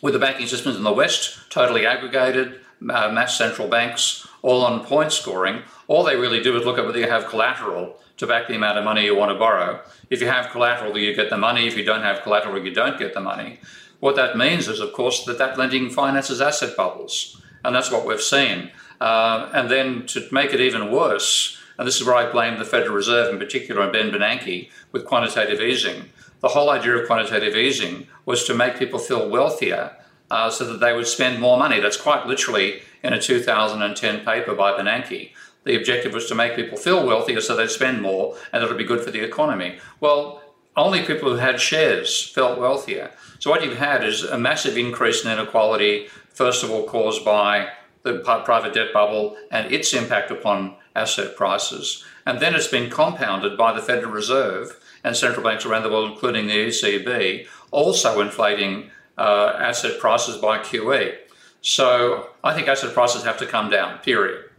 [0.00, 4.84] with the banking systems in the West totally aggregated, uh, mass central banks, all on
[4.84, 8.46] point scoring, all they really do is look at whether you have collateral to back
[8.46, 9.80] the amount of money you want to borrow.
[10.08, 11.66] If you have collateral, you get the money.
[11.66, 13.58] If you don't have collateral, you don't get the money.
[13.98, 17.42] What that means is, of course, that that lending finances asset bubbles.
[17.64, 18.70] And that's what we've seen.
[19.00, 22.64] Uh, and then to make it even worse, and this is where I blame the
[22.64, 26.10] Federal Reserve in particular and Ben Bernanke with quantitative easing.
[26.40, 29.96] The whole idea of quantitative easing was to make people feel wealthier
[30.30, 31.80] uh, so that they would spend more money.
[31.80, 35.32] That's quite literally in a 2010 paper by Bernanke.
[35.64, 38.78] The objective was to make people feel wealthier so they'd spend more and it would
[38.78, 39.78] be good for the economy.
[40.00, 40.42] Well,
[40.76, 43.10] only people who had shares felt wealthier.
[43.38, 47.68] So what you've had is a massive increase in inequality, first of all caused by
[48.02, 52.04] the private debt bubble and its impact upon asset prices.
[52.26, 56.12] And then it's been compounded by the Federal Reserve and central banks around the world,
[56.12, 61.16] including the ECB, also inflating uh, asset prices by QE.
[61.60, 64.50] So I think asset prices have to come down, period,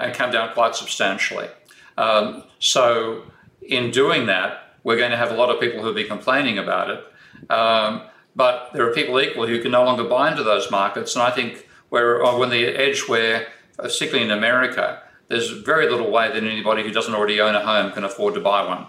[0.00, 1.48] and come down quite substantially.
[1.96, 3.24] Um, so
[3.60, 6.90] in doing that, we're going to have a lot of people who'll be complaining about
[6.90, 7.52] it.
[7.52, 8.02] Um,
[8.34, 11.14] but there are people equally who can no longer buy into those markets.
[11.14, 16.28] And I think we're on the edge where, particularly in America, there's very little way
[16.28, 18.86] that anybody who doesn't already own a home can afford to buy one.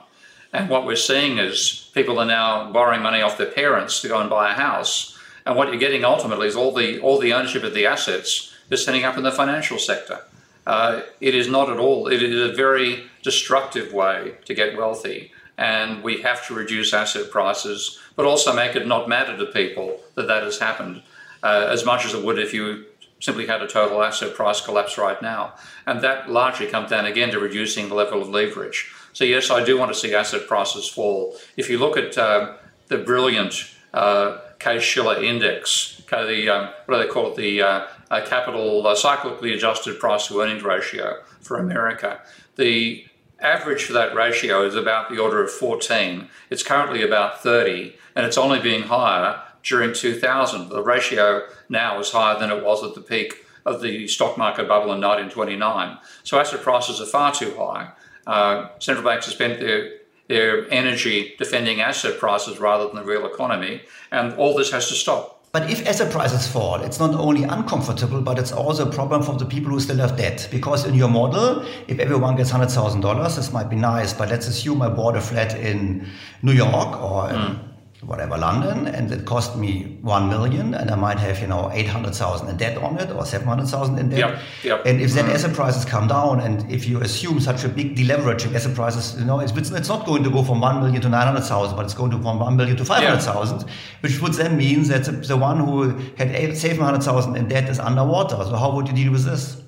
[0.51, 4.19] And what we're seeing is people are now borrowing money off their parents to go
[4.19, 5.17] and buy a house.
[5.45, 8.87] And what you're getting ultimately is all the all the ownership of the assets is
[8.87, 10.19] ending up in the financial sector.
[10.65, 12.07] Uh, it is not at all.
[12.07, 17.29] It is a very destructive way to get wealthy, and we have to reduce asset
[17.31, 21.01] prices, but also make it not matter to people that that has happened
[21.43, 22.85] uh, as much as it would if you
[23.19, 25.53] simply had a total asset price collapse right now.
[25.85, 28.91] And that largely comes down again to reducing the level of leverage.
[29.13, 31.37] So, yes, I do want to see asset prices fall.
[31.55, 33.53] If you look at uh, the brilliant
[33.93, 37.61] uh, Case-Shiller index, the, um, what do they call it, the
[38.21, 42.21] capital uh, cyclically adjusted price to earnings ratio for America,
[42.55, 43.05] the
[43.39, 46.29] average for that ratio is about the order of 14.
[46.49, 50.69] It's currently about 30, and it's only being higher during 2000.
[50.69, 54.67] The ratio now is higher than it was at the peak of the stock market
[54.67, 55.97] bubble in 1929.
[56.23, 57.91] So asset prices are far too high.
[58.25, 59.91] Uh, central banks have spent their
[60.29, 64.95] their energy defending asset prices rather than the real economy, and all this has to
[64.95, 65.32] stop.
[65.53, 69.35] But if asset prices fall, it's not only uncomfortable, but it's also a problem for
[69.35, 70.47] the people who still have debt.
[70.49, 74.81] Because in your model, if everyone gets $100,000, this might be nice, but let's assume
[74.81, 76.09] I bought a flat in
[76.41, 77.72] New York or mm
[78.05, 81.87] whatever London, and it cost me one million, and I might have you know eight
[81.87, 84.19] hundred thousand in debt on it or seven hundred thousand in debt.
[84.19, 84.85] Yep, yep.
[84.85, 85.33] And if then mm.
[85.33, 89.25] asset prices come down, and if you assume such a big deleveraging, asset prices, you
[89.25, 91.85] know, it's, it's not going to go from one million to nine hundred thousand, but
[91.85, 93.73] it's going to from one million to five hundred thousand, yeah.
[94.01, 97.69] which would then mean that the, the one who had seven hundred thousand in debt
[97.69, 98.35] is underwater.
[98.35, 99.61] So how would you deal with this?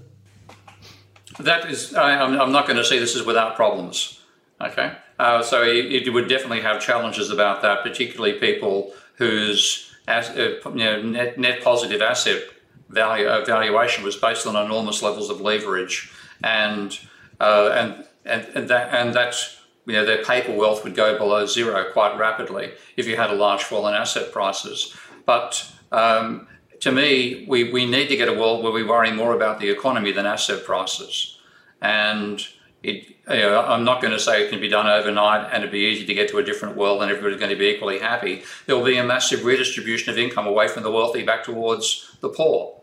[1.39, 4.21] That is, I, I'm not going to say this is without problems.
[4.61, 4.93] Okay.
[5.17, 10.83] Uh, so you, would definitely have challenges about that, particularly people whose as, uh, you
[10.83, 12.43] know, net, net positive asset
[12.89, 16.11] value uh, valuation was based on enormous levels of leverage,
[16.43, 16.99] and
[17.39, 21.45] uh, and and and that and that's you know their paper wealth would go below
[21.45, 24.95] zero quite rapidly if you had a large fall in asset prices.
[25.25, 26.47] But um,
[26.81, 29.69] to me, we, we need to get a world where we worry more about the
[29.69, 31.39] economy than asset prices,
[31.81, 32.45] and
[32.87, 35.71] it, you know, I'm not going to say it can be done overnight and it'd
[35.71, 38.43] be easy to get to a different world and everybody's going to be equally happy.
[38.65, 42.29] There will be a massive redistribution of income away from the wealthy back towards the
[42.29, 42.81] poor.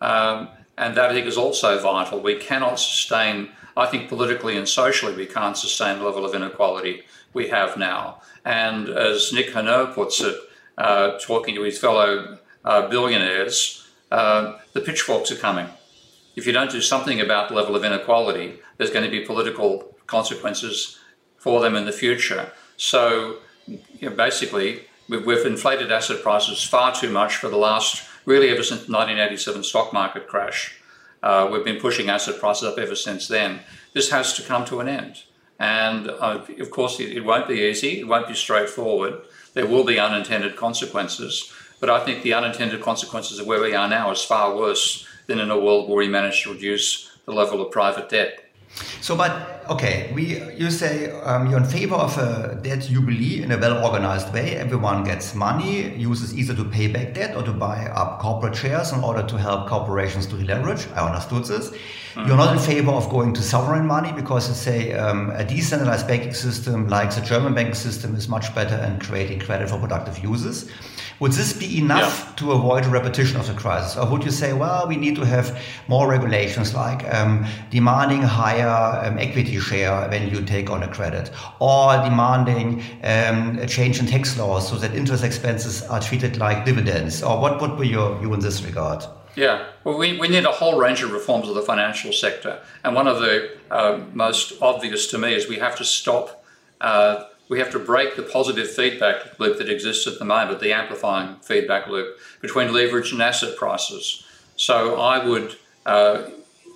[0.00, 2.20] Um, and that I think is also vital.
[2.20, 7.02] We cannot sustain, I think politically and socially, we can't sustain the level of inequality
[7.32, 8.20] we have now.
[8.44, 10.36] And as Nick Hanauer puts it,
[10.78, 15.68] uh, talking to his fellow uh, billionaires, uh, the pitchforks are coming
[16.36, 19.96] if you don't do something about the level of inequality, there's going to be political
[20.06, 20.98] consequences
[21.36, 22.50] for them in the future.
[22.76, 28.08] So you know, basically, we've, we've, inflated asset prices far too much for the last,
[28.24, 30.78] really ever since the 1987 stock market crash.
[31.22, 33.60] Uh, we've been pushing asset prices up ever since then.
[33.92, 35.22] This has to come to an end.
[35.58, 39.22] And uh, of course, it, it won't be easy, it won't be straightforward.
[39.54, 41.52] There will be unintended consequences.
[41.80, 45.38] But I think the unintended consequences of where we are now is far worse than
[45.38, 48.45] in a world where we managed to reduce the level of private debt.
[49.00, 53.52] So, but okay, we you say um, you're in favor of a debt jubilee in
[53.52, 54.56] a well-organized way.
[54.56, 58.92] Everyone gets money, uses either to pay back debt or to buy up corporate shares
[58.92, 60.86] in order to help corporations to leverage.
[60.94, 61.70] I understood this.
[61.70, 62.28] Mm-hmm.
[62.28, 66.06] You're not in favor of going to sovereign money because you say um, a decentralized
[66.06, 70.18] banking system like the German banking system is much better in creating credit for productive
[70.18, 70.70] uses.
[71.18, 72.34] Would this be enough yeah.
[72.36, 73.96] to avoid a repetition of the crisis?
[73.96, 75.58] Or would you say, well, we need to have
[75.88, 81.30] more regulations like um, demanding higher um, equity share when you take on a credit,
[81.58, 86.64] or demanding um, a change in tax laws so that interest expenses are treated like
[86.64, 87.22] dividends?
[87.22, 89.04] Or what would be your view in this regard?
[89.36, 92.60] Yeah, well, we, we need a whole range of reforms of the financial sector.
[92.84, 96.44] And one of the uh, most obvious to me is we have to stop.
[96.80, 100.72] Uh, we have to break the positive feedback loop that exists at the moment, the
[100.72, 104.24] amplifying feedback loop between leverage and asset prices.
[104.56, 106.30] So I would uh,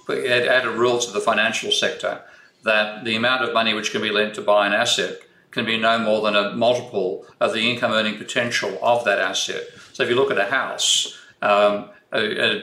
[0.08, 2.22] add, add a rule to the financial sector
[2.62, 5.18] that the amount of money which can be lent to buy an asset
[5.50, 9.64] can be no more than a multiple of the income earning potential of that asset.
[9.92, 12.62] So if you look at a house, um, a,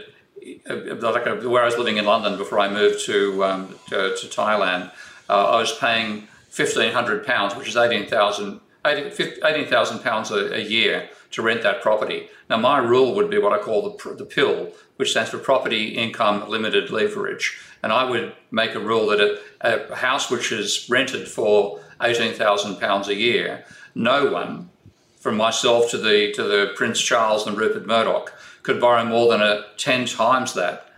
[0.70, 4.28] a, like where I was living in London before I moved to, um, to, to,
[4.28, 4.92] Thailand,
[5.30, 6.28] uh, I was paying
[6.58, 12.30] £1,500, which is 18,000 18, pounds a year to rent that property.
[12.50, 15.90] Now, my rule would be what I call the, the PILL, which stands for Property
[15.90, 17.60] Income Limited Leverage.
[17.84, 23.08] And I would make a rule that a, a house which is rented for £18,000
[23.08, 24.70] a year, no one,
[25.18, 28.34] from myself to the, to the Prince Charles and Rupert Murdoch,
[28.64, 30.92] could borrow more than a 10 times that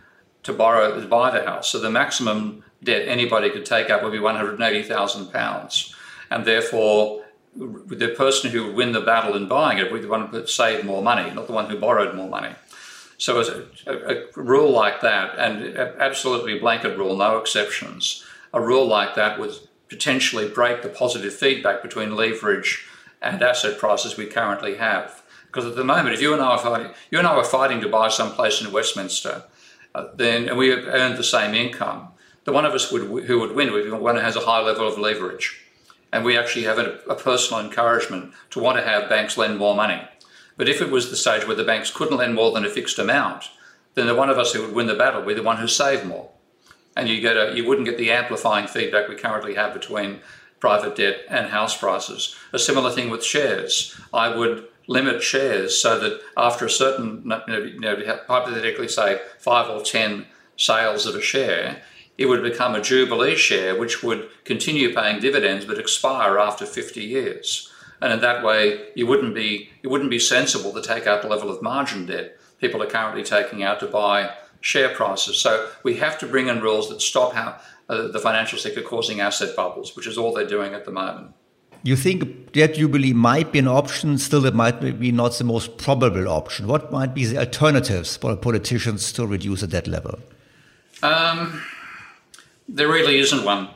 [0.43, 1.69] to borrow to buy the house.
[1.69, 5.95] So the maximum debt anybody could take up would be £180,000.
[6.31, 7.23] And therefore,
[7.55, 10.37] the person who would win the battle in buying it would be the one who
[10.37, 12.53] would save more money, not the one who borrowed more money.
[13.17, 18.23] So, a, a, a rule like that, and absolutely blanket rule, no exceptions,
[18.53, 19.53] a rule like that would
[19.89, 22.85] potentially break the positive feedback between leverage
[23.21, 25.21] and asset prices we currently have.
[25.47, 27.81] Because at the moment, if you and I are fighting, you and I are fighting
[27.81, 29.43] to buy some place in Westminster,
[29.95, 32.09] uh, then we have earned the same income,
[32.45, 34.41] the one of us would, who would win would be the one who has a
[34.41, 35.65] high level of leverage.
[36.11, 39.75] And we actually have a, a personal encouragement to want to have banks lend more
[39.75, 40.01] money.
[40.57, 42.99] But if it was the stage where the banks couldn't lend more than a fixed
[42.99, 43.45] amount,
[43.93, 45.67] then the one of us who would win the battle would be the one who
[45.67, 46.29] saved more.
[46.95, 50.19] And you, get a, you wouldn't get the amplifying feedback we currently have between
[50.59, 52.35] private debt and house prices.
[52.51, 53.99] A similar thing with shares.
[54.13, 57.95] I would limit shares so that after a certain, you know,
[58.27, 60.25] hypothetically say five or ten
[60.57, 61.81] sales of a share,
[62.19, 67.01] it would become a Jubilee share, which would continue paying dividends but expire after 50
[67.01, 67.71] years.
[68.01, 71.27] And in that way, you wouldn't be, it wouldn't be sensible to take out the
[71.27, 75.39] level of margin debt people are currently taking out to buy share prices.
[75.39, 79.21] So we have to bring in rules that stop how, uh, the financial sector causing
[79.21, 81.33] asset bubbles, which is all they're doing at the moment.
[81.81, 85.77] You think debt jubilee might be an option, still it might be not the most
[85.77, 86.67] probable option.
[86.67, 90.19] What might be the alternatives for politicians to reduce the debt level?
[91.01, 91.63] Um,
[92.69, 93.69] there really isn't one.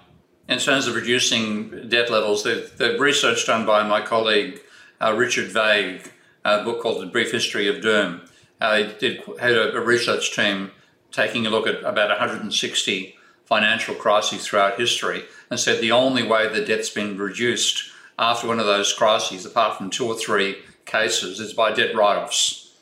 [0.47, 4.61] In terms of reducing debt levels, the, the research done by my colleague
[5.01, 6.11] uh, Richard Vague,
[6.45, 8.21] a book called The Brief History of Doom,
[8.61, 10.71] uh, did, had a, a research team
[11.11, 13.15] taking a look at about 160
[13.45, 18.59] financial crises throughout history and said the only way the debt's been reduced after one
[18.59, 22.75] of those crises, apart from two or three cases, is by debt write offs.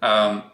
[0.00, 0.44] Um,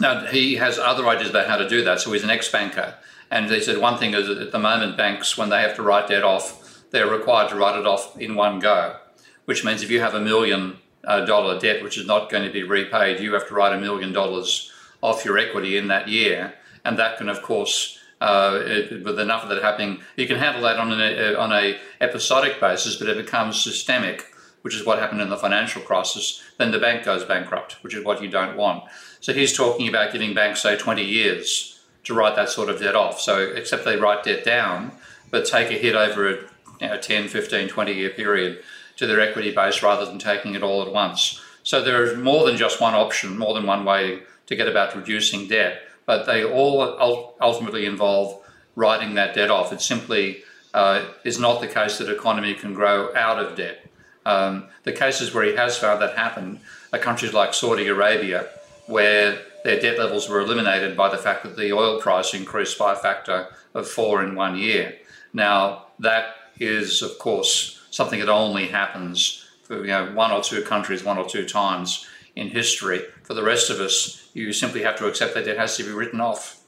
[0.00, 2.94] now, he has other ideas about how to do that, so he's an ex banker.
[3.30, 5.82] And they said one thing is that at the moment, banks, when they have to
[5.82, 8.96] write debt off, they're required to write it off in one go,
[9.44, 12.62] which means if you have a million dollar debt which is not going to be
[12.62, 14.72] repaid, you have to write a million dollars
[15.02, 16.54] off your equity in that year.
[16.84, 20.62] And that can, of course, uh, it, with enough of that happening, you can handle
[20.62, 24.98] that on an on a episodic basis, but if it becomes systemic, which is what
[24.98, 26.42] happened in the financial crisis.
[26.58, 28.84] Then the bank goes bankrupt, which is what you don't want.
[29.20, 31.75] So he's talking about giving banks say 20 years
[32.06, 33.20] to write that sort of debt off.
[33.20, 34.92] So, except they write debt down,
[35.30, 36.32] but take a hit over a
[36.80, 38.62] you know, 10, 15, 20 year period
[38.96, 41.40] to their equity base rather than taking it all at once.
[41.62, 44.94] So, there is more than just one option, more than one way to get about
[44.94, 48.40] reducing debt, but they all ultimately involve
[48.76, 49.72] writing that debt off.
[49.72, 53.84] It simply uh, is not the case that economy can grow out of debt.
[54.24, 56.60] Um, the cases where he has found that happen
[56.92, 58.48] are countries like Saudi Arabia,
[58.86, 62.92] where their debt levels were eliminated by the fact that the oil price increased by
[62.92, 64.94] a factor of four in one year.
[65.32, 70.62] Now, that is, of course, something that only happens for you know, one or two
[70.62, 72.06] countries, one or two times
[72.36, 73.02] in history.
[73.24, 75.90] For the rest of us, you simply have to accept that it has to be
[75.90, 76.62] written off.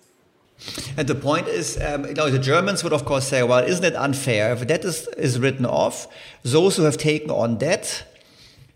[0.96, 3.84] And the point is, um, you know, the Germans would of course say, well, isn't
[3.84, 4.52] it unfair?
[4.52, 6.08] If debt is, is written off,
[6.42, 8.04] those who have taken on debt,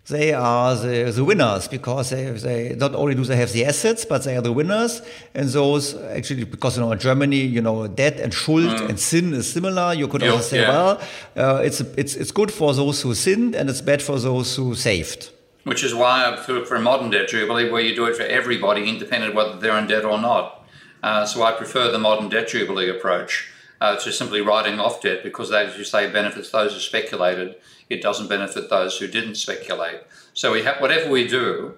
[0.08, 4.04] they are the, the winners because they, they not only do they have the assets,
[4.04, 5.00] but they are the winners.
[5.34, 8.88] And those actually, because you know, in Germany, you know, debt and schuld mm.
[8.88, 9.94] and sin is similar.
[9.94, 10.68] You could also say, yeah.
[10.68, 11.00] well,
[11.36, 14.74] uh, it's, it's, it's good for those who sinned and it's bad for those who
[14.74, 15.30] saved.
[15.64, 18.88] Which is why for, for a modern debt jubilee, where you do it for everybody,
[18.88, 20.66] independent whether they're in debt or not.
[21.04, 25.22] Uh, so I prefer the modern debt jubilee approach uh, to simply writing off debt
[25.22, 27.54] because that, as you say, benefits those who speculated.
[27.92, 30.00] It doesn't benefit those who didn't speculate.
[30.32, 31.74] So we have, whatever we do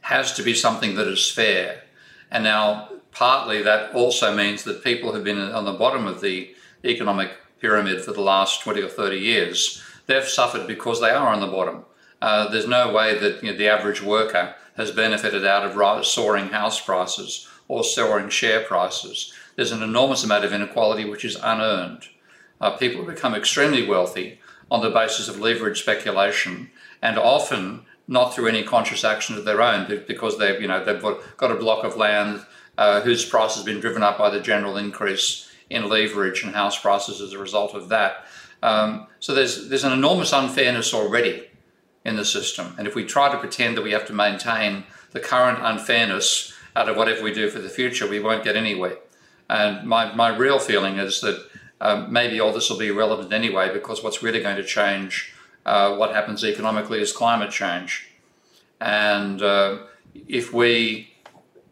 [0.00, 1.82] has to be something that is fair.
[2.30, 6.54] And now, partly that also means that people who've been on the bottom of the
[6.82, 11.40] economic pyramid for the last 20 or 30 years, they've suffered because they are on
[11.40, 11.84] the bottom.
[12.22, 16.48] Uh, there's no way that you know, the average worker has benefited out of soaring
[16.48, 19.30] house prices or soaring share prices.
[19.56, 22.04] There's an enormous amount of inequality which is unearned.
[22.62, 24.38] Uh, people become extremely wealthy
[24.72, 26.70] on the basis of leverage speculation
[27.02, 31.02] and often not through any conscious action of their own because they've, you know, they've
[31.36, 32.40] got a block of land
[32.78, 36.78] uh, whose price has been driven up by the general increase in leverage and house
[36.78, 38.24] prices as a result of that.
[38.62, 41.50] Um, so there's, there's an enormous unfairness already
[42.06, 42.74] in the system.
[42.78, 46.88] And if we try to pretend that we have to maintain the current unfairness out
[46.88, 48.96] of whatever we do for the future, we won't get anywhere.
[49.50, 51.46] And my, my real feeling is that
[51.82, 55.34] um, maybe all this will be irrelevant anyway, because what's really going to change
[55.66, 58.08] uh, what happens economically is climate change.
[58.80, 59.78] And uh,
[60.28, 61.12] if we,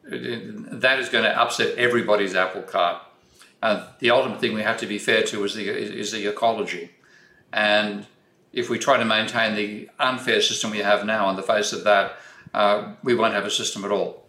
[0.04, 3.02] that is going to upset everybody's apple cart.
[3.62, 6.90] Uh, the ultimate thing we have to be fair to is the, is the ecology.
[7.52, 8.06] And
[8.52, 11.84] if we try to maintain the unfair system we have now in the face of
[11.84, 12.16] that,
[12.52, 14.19] uh, we won't have a system at all.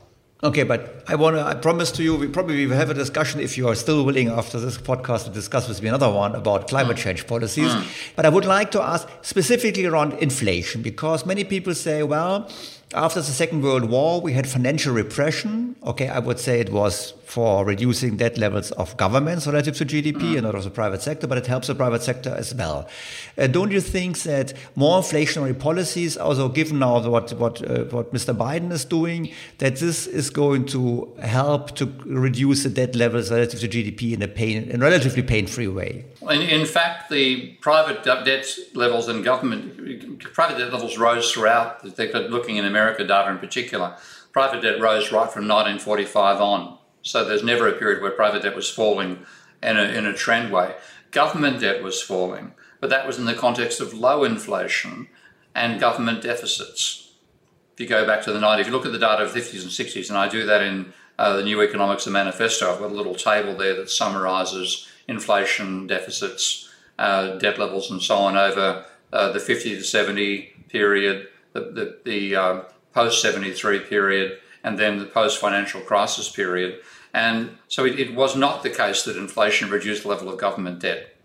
[0.44, 3.40] Okay, but I want to, I promise to you, we probably will have a discussion
[3.40, 6.68] if you are still willing after this podcast to discuss with me another one about
[6.68, 7.02] climate mm.
[7.04, 7.72] change policies.
[7.72, 8.16] Mm.
[8.16, 12.50] But I would like to ask specifically around inflation because many people say, well,
[12.94, 15.76] after the Second World War, we had financial repression.
[15.84, 20.22] Okay, I would say it was for reducing debt levels of governments relative to GDP
[20.22, 20.34] mm.
[20.34, 22.90] and not of the private sector, but it helps the private sector as well.
[23.38, 28.14] Uh, don't you think that more inflationary policies, also given now what what uh, what
[28.14, 28.36] Mr.
[28.36, 33.62] Biden is doing, that this is going to help to reduce the debt levels relative
[33.62, 36.04] to GDP in a pain, in a relatively pain-free way?
[36.30, 41.70] In, in fact, the private debt levels in government, private debt levels rose throughout.
[42.38, 43.96] Looking in America data in particular,
[44.32, 46.78] private debt rose right from 1945 on.
[47.02, 49.26] So there's never a period where private debt was falling
[49.64, 50.76] in a, in a trend way.
[51.12, 55.08] Government debt was falling, but that was in the context of low inflation
[55.54, 57.14] and government deficits.
[57.74, 59.40] If you go back to the 90s, if you look at the data of the
[59.40, 62.80] 50s and 60s, and I do that in uh, the New Economics and Manifesto, I've
[62.80, 68.38] got a little table there that summarizes inflation, deficits, uh, debt levels, and so on
[68.38, 72.62] over uh, the 50 to 70 period, the, the, the uh,
[72.94, 76.82] post 73 period, and then the post financial crisis period.
[77.14, 80.80] And so it, it, was not the case that inflation reduced the level of government
[80.80, 81.16] debt.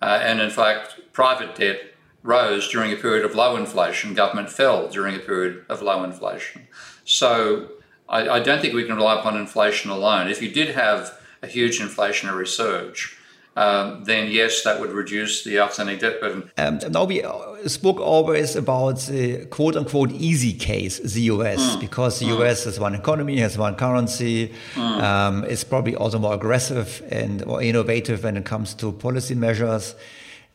[0.00, 4.88] Uh, and in fact, private debt rose during a period of low inflation, government fell
[4.88, 6.66] during a period of low inflation.
[7.04, 7.68] So
[8.08, 10.28] I, I don't think we can rely upon inflation alone.
[10.28, 13.18] If you did have a huge inflationary surge,
[13.56, 16.50] um, then yes, that would reduce the outstanding debt burden.
[16.58, 21.80] Um, now we uh, spoke always about the quote unquote easy case, the US, mm.
[21.80, 22.40] because the mm.
[22.40, 25.02] US has one economy, has one currency, mm.
[25.02, 29.94] um, is probably also more aggressive and more innovative when it comes to policy measures.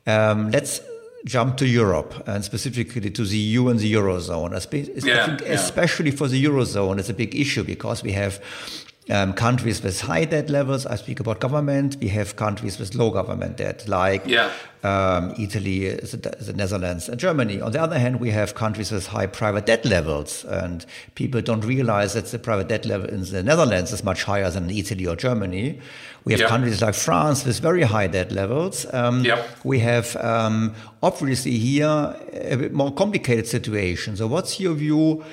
[0.05, 0.81] Um, let's
[1.25, 4.51] jump to Europe and specifically to the EU and the Eurozone.
[5.05, 5.53] Yeah, I think yeah.
[5.53, 8.41] especially for the Eurozone, it's a big issue because we have
[9.09, 10.85] um, countries with high debt levels.
[10.85, 11.97] I speak about government.
[11.99, 14.51] We have countries with low government debt, like yeah.
[14.83, 17.59] um, Italy, the, the, Netherlands, and Germany.
[17.61, 20.85] On the other hand, we have countries with high private debt levels, and
[21.15, 24.69] people don't realize that the private debt level in the Netherlands is much higher than
[24.69, 25.79] in Italy or Germany.
[26.25, 28.85] We have countries like France with very high debt levels.
[28.93, 29.23] Um,
[29.63, 34.17] We have um, obviously here a bit more complicated situation.
[34.17, 35.23] So, what's your view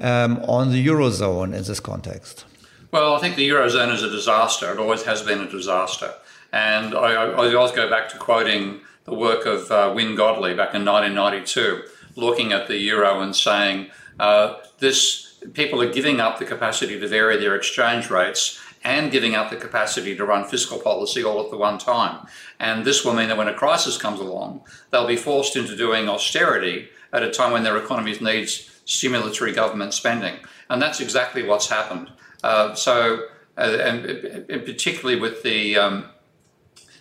[0.00, 2.46] um, on the eurozone in this context?
[2.92, 4.72] Well, I think the Eurozone is a disaster.
[4.72, 6.12] It always has been a disaster.
[6.52, 10.74] And I, I always go back to quoting the work of uh, Wynne Godley back
[10.74, 11.82] in 1992,
[12.16, 17.06] looking at the Euro and saying, uh, this people are giving up the capacity to
[17.06, 21.50] vary their exchange rates and giving up the capacity to run fiscal policy all at
[21.50, 22.26] the one time.
[22.58, 26.08] And this will mean that when a crisis comes along, they'll be forced into doing
[26.08, 30.34] austerity at a time when their economies needs stimulatory government spending.
[30.68, 32.10] And that's exactly what's happened.
[32.42, 33.26] Uh, so,
[33.58, 36.06] uh, and, and, particularly with the um,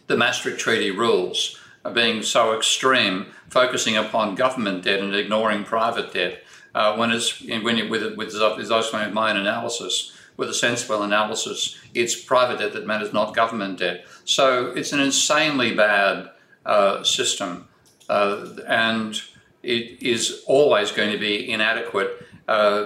[0.07, 1.57] the Maastricht Treaty rules
[1.93, 6.43] being so extreme, focusing upon government debt and ignoring private debt,
[6.75, 12.21] uh, when it's when it, with with of my analysis, with a sensible analysis, it's
[12.21, 14.05] private debt that matters, not government debt.
[14.25, 16.29] So it's an insanely bad
[16.65, 17.67] uh, system,
[18.09, 19.21] uh, and
[19.63, 22.25] it is always going to be inadequate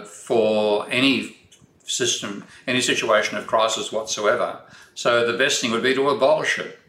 [0.05, 1.37] for any
[1.83, 4.61] system, any situation of crisis whatsoever.
[4.95, 6.79] So the best thing would be to abolish it.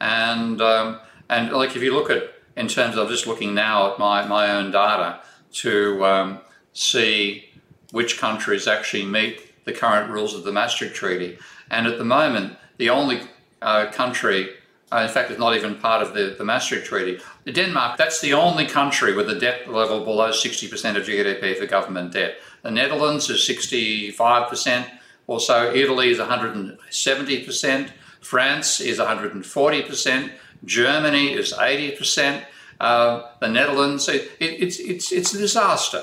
[0.00, 3.98] And um, and like if you look at in terms of just looking now at
[3.98, 5.20] my, my own data
[5.52, 6.40] to um,
[6.72, 7.50] see
[7.92, 11.38] which countries actually meet the current rules of the Maastricht Treaty.
[11.70, 13.20] And at the moment, the only
[13.60, 14.50] uh, country,
[14.92, 17.20] uh, in fact, it's not even part of the, the Maastricht Treaty,
[17.50, 22.12] Denmark, that's the only country with a debt level below 60% of GDP for government
[22.12, 22.36] debt.
[22.62, 24.90] The Netherlands is 65%
[25.26, 27.90] or so, Italy is 170%,
[28.26, 30.30] France is 140%.
[30.64, 32.44] Germany is 80%.
[32.80, 36.02] Uh, the Netherlands, it, it, it's, it's, it's a disaster.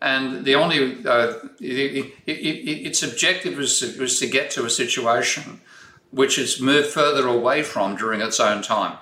[0.00, 5.60] And the only, uh, it, its objective was was to get to a situation
[6.14, 8.98] which it's moved further away from during its own time.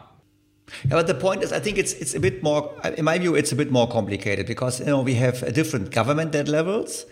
[0.85, 2.73] Yeah, but the point is, I think it's it's a bit more.
[2.97, 6.33] In my view, it's a bit more complicated because you know we have different government
[6.33, 7.05] debt levels,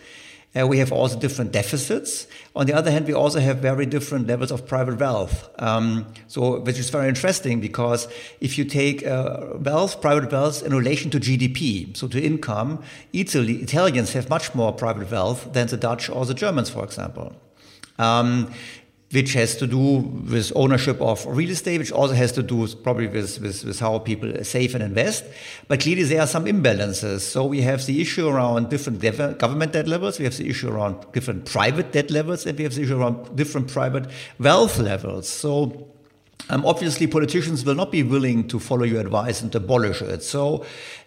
[0.58, 2.26] uh, we have also different deficits.
[2.56, 5.48] On the other hand, we also have very different levels of private wealth.
[5.60, 8.08] Um, so, which is very interesting because
[8.40, 12.82] if you take uh, wealth, private wealth in relation to GDP, so to income,
[13.12, 17.32] Italy, Italians have much more private wealth than the Dutch or the Germans, for example.
[18.00, 18.52] Um,
[19.12, 19.98] which has to do
[20.30, 23.98] with ownership of real estate, which also has to do probably with, with, with, how
[23.98, 25.24] people save and invest.
[25.66, 27.20] But clearly there are some imbalances.
[27.20, 31.10] So we have the issue around different government debt levels, we have the issue around
[31.12, 34.06] different private debt levels, and we have the issue around different private
[34.38, 35.28] wealth levels.
[35.28, 35.88] So
[36.48, 40.22] um, obviously politicians will not be willing to follow your advice and abolish it.
[40.22, 40.64] So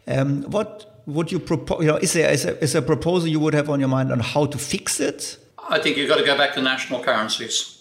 [0.08, 1.82] um, what would you propose?
[1.82, 4.20] You know, is there, is, there, a proposal you would have on your mind on
[4.20, 5.38] how to fix it?
[5.70, 7.73] I think you've got to go back to national currencies.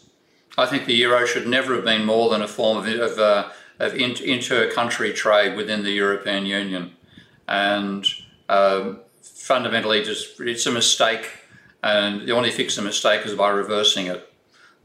[0.59, 3.49] I think the euro should never have been more than a form of, of, uh,
[3.79, 6.95] of inter-country trade within the European Union,
[7.49, 8.07] and
[8.49, 11.31] um, fundamentally, just it's a mistake,
[11.83, 14.29] and the only fix the mistake is by reversing it.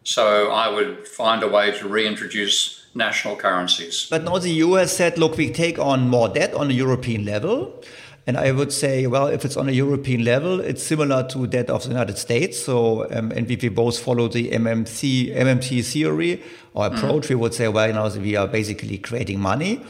[0.04, 4.08] So I would find a way to reintroduce national currencies.
[4.10, 7.84] But now the has said, look, we take on more debt on a European level.
[8.28, 11.70] And I would say, well, if it's on a European level, it's similar to that
[11.70, 12.60] of the United States.
[12.60, 17.30] So, um, and if we both follow the MMC, MMT theory or approach, mm.
[17.30, 19.82] we would say, well, you know, we are basically creating money.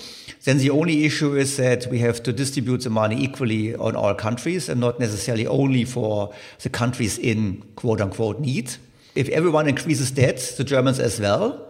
[0.44, 4.14] Then the only issue is that we have to distribute the money equally on all
[4.14, 6.32] countries and not necessarily only for
[6.62, 8.76] the countries in quote unquote need.
[9.16, 11.68] If everyone increases debt, the Germans as well,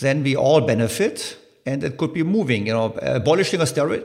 [0.00, 4.04] then we all benefit and it could be moving, you know, abolishing austerity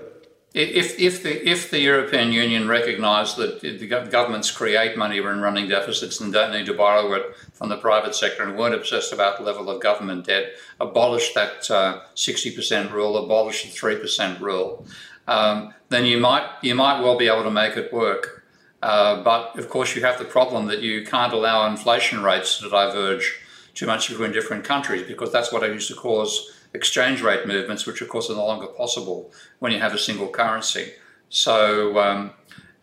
[0.56, 5.68] if, if, the, if the European Union recognised that the governments create money when running
[5.68, 9.38] deficits and don't need to borrow it from the private sector and weren't obsessed about
[9.38, 14.86] the level of government debt, abolish that uh, 60% rule, abolish the 3% rule,
[15.28, 18.46] um, then you might, you might well be able to make it work.
[18.82, 22.70] Uh, but of course, you have the problem that you can't allow inflation rates to
[22.70, 23.42] diverge
[23.74, 27.86] too much between different countries because that's what I used to cause exchange rate movements,
[27.86, 30.92] which of course are no longer possible when you have a single currency.
[31.30, 32.32] So um,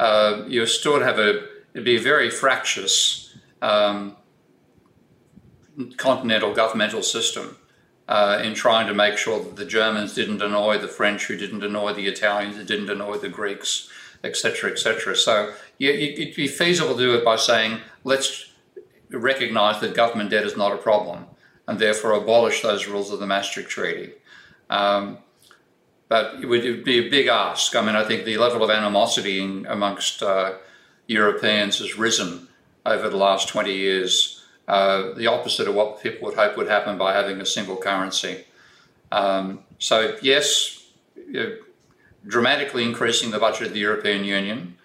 [0.00, 4.16] uh, you still have a it'd be a very fractious um,
[5.96, 7.56] continental governmental system
[8.08, 11.62] uh, in trying to make sure that the Germans didn't annoy the French, who didn't
[11.62, 13.88] annoy the Italians, who didn't annoy the Greeks,
[14.24, 15.16] etc., etc.
[15.16, 18.50] So it'd be feasible to do it by saying let's
[19.10, 21.26] recognize that government debt is not a problem
[21.66, 24.12] and therefore abolish those rules of the Maastricht Treaty.
[24.70, 25.18] Um,
[26.08, 27.74] but it would be a big ask.
[27.74, 30.54] I mean, I think the level of animosity in, amongst uh,
[31.06, 32.48] Europeans has risen
[32.84, 36.98] over the last 20 years, uh, the opposite of what people would hope would happen
[36.98, 38.44] by having a single currency.
[39.10, 40.84] Um, so, yes,
[42.26, 44.76] dramatically increasing the budget of the European Union,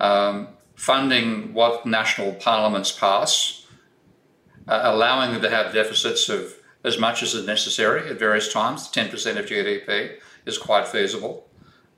[0.00, 3.61] um, funding what national parliaments pass,
[4.68, 6.54] uh, allowing them to have deficits of
[6.84, 11.46] as much as is necessary at various times, 10% of GDP is quite feasible.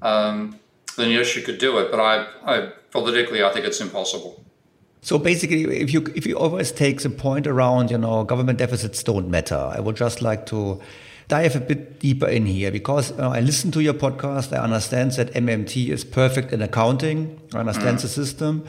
[0.02, 0.58] Um,
[0.96, 4.44] then yes, you could do it, but I, I politically, I think it's impossible.
[5.00, 9.02] So basically, if you if you always take the point around, you know, government deficits
[9.02, 10.80] don't matter, I would just like to
[11.28, 14.56] dive a bit deeper in here because uh, I listen to your podcast.
[14.56, 17.38] I understand that MMT is perfect in accounting.
[17.54, 18.02] I understand mm.
[18.02, 18.64] the system.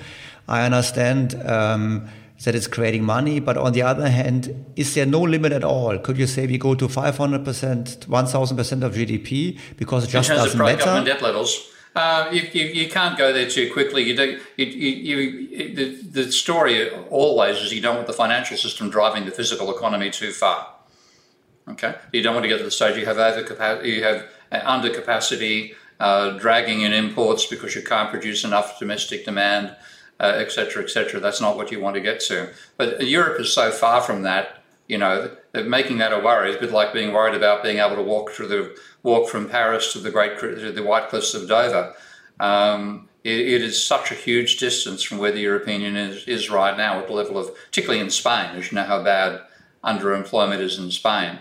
[0.47, 2.09] I understand um,
[2.43, 3.39] that it's creating money.
[3.39, 5.97] But on the other hand, is there no limit at all?
[5.97, 10.77] Could you say we go to 500%, 1000% of GDP because it just doesn't matter?
[10.77, 11.71] Government debt levels.
[11.95, 14.03] Uh, you, you, you, can't go there too quickly.
[14.03, 18.89] You do, you, you, the, the story always is you don't want the financial system
[18.89, 20.67] driving the physical economy too far.
[21.69, 25.73] Okay, you don't want to get to the stage you have overcapacity, you have undercapacity,
[25.99, 29.75] uh, dragging in imports because you can't produce enough domestic demand,
[30.19, 31.19] etc., uh, etc.
[31.19, 32.51] Et That's not what you want to get to.
[32.77, 34.61] But Europe is so far from that.
[34.87, 37.95] You know, making that a worry is a bit like being worried about being able
[37.95, 41.47] to walk through the walk from Paris to the Great to the White Cliffs of
[41.47, 41.93] Dover.
[42.39, 46.49] Um, it, it is such a huge distance from where the European Union is, is,
[46.51, 49.41] right now at the level of, particularly in Spain, as you know how bad
[49.83, 51.39] underemployment is in Spain.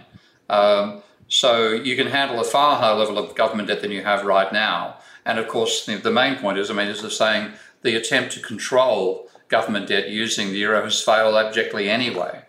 [0.48, 4.24] Um, so you can handle a far higher level of government debt than you have
[4.24, 4.96] right now.
[5.26, 7.52] And of course, the, the main point is, I mean, is the saying
[7.84, 12.42] the attempt to control government debt using the euro has failed abjectly anyway.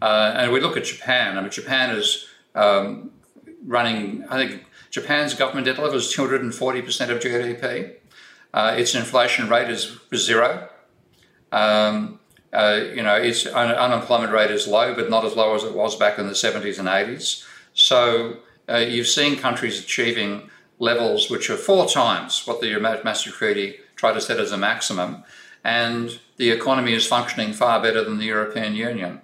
[0.00, 1.36] Uh, and we look at Japan.
[1.36, 3.10] I mean, Japan is um,
[3.64, 7.94] running, I think Japan's government debt level is 240% of GDP.
[8.54, 10.68] Uh, its inflation rate is zero.
[11.52, 12.18] Um,
[12.52, 15.74] uh, you know, its un- unemployment rate is low, but not as low as it
[15.74, 17.46] was back in the 70s and 80s.
[17.74, 18.38] So
[18.70, 24.14] uh, you've seen countries achieving levels which are four times what the Maastricht Treaty tried
[24.14, 25.24] to set as a maximum,
[25.62, 29.20] and the economy is functioning far better than the European Union,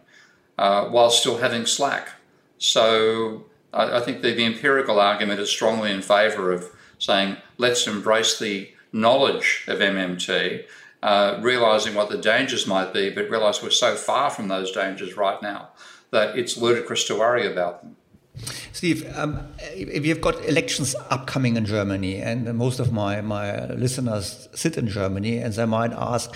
[0.58, 2.10] uh, while still having slack.
[2.58, 7.86] So I, I think the, the empirical argument is strongly in favour of saying let's
[7.86, 10.64] embrace the knowledge of MMT,
[11.02, 15.16] uh, realizing what the dangers might be, but realize we're so far from those dangers
[15.16, 15.70] right now
[16.10, 17.96] that it's ludicrous to worry about them.
[18.72, 24.48] Steve, um, we have got elections upcoming in Germany, and most of my, my listeners
[24.54, 26.34] sit in Germany, and they might ask,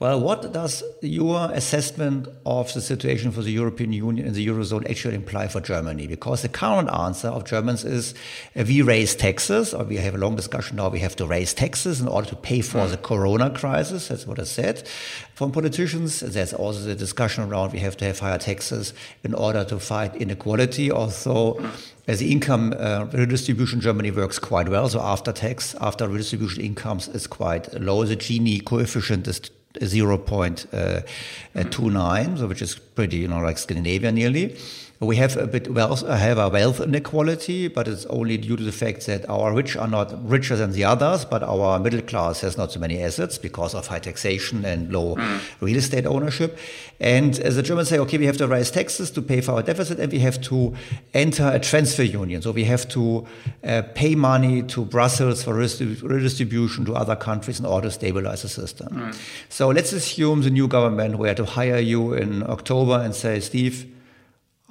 [0.00, 4.88] well, what does your assessment of the situation for the European Union and the Eurozone
[4.88, 6.06] actually imply for Germany?
[6.06, 8.14] Because the current answer of Germans is
[8.54, 11.52] uh, we raise taxes, or we have a long discussion now, we have to raise
[11.52, 14.06] taxes in order to pay for the corona crisis.
[14.06, 14.86] That's what I said
[15.34, 16.20] from politicians.
[16.20, 18.94] There's also the discussion around we have to have higher taxes
[19.24, 20.92] in order to fight inequality.
[20.92, 21.60] Also,
[22.06, 24.88] as the income uh, redistribution in Germany works quite well.
[24.88, 28.04] So after tax, after redistribution incomes is quite low.
[28.04, 29.40] The Gini coefficient is
[29.80, 34.56] Uh, 0.29, so which is pretty, you know, like Scandinavia nearly.
[35.00, 38.72] We have a bit wealth, have a wealth inequality, but it's only due to the
[38.72, 42.56] fact that our rich are not richer than the others, but our middle class has
[42.56, 45.40] not so many assets because of high taxation and low mm.
[45.60, 46.58] real estate ownership.
[46.98, 49.62] And as the Germans say, okay, we have to raise taxes to pay for our
[49.62, 50.74] deficit, and we have to
[51.14, 52.42] enter a transfer union.
[52.42, 53.24] So we have to
[53.62, 58.48] uh, pay money to Brussels for redistribution to other countries in order to stabilize the
[58.48, 58.88] system.
[58.88, 59.20] Mm.
[59.48, 63.94] So let's assume the new government were to hire you in October and say, Steve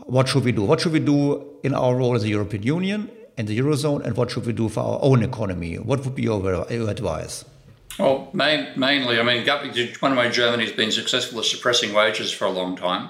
[0.08, 0.64] what should we do?
[0.64, 4.18] What should we do in our role as the European Union and the Eurozone, and
[4.18, 5.76] what should we do for our own economy?
[5.78, 6.42] What would be your,
[6.72, 7.46] your advice?
[8.00, 9.46] Well, main, mainly, I mean,
[10.00, 13.10] one of my Germany has been successful at suppressing wages for a long time.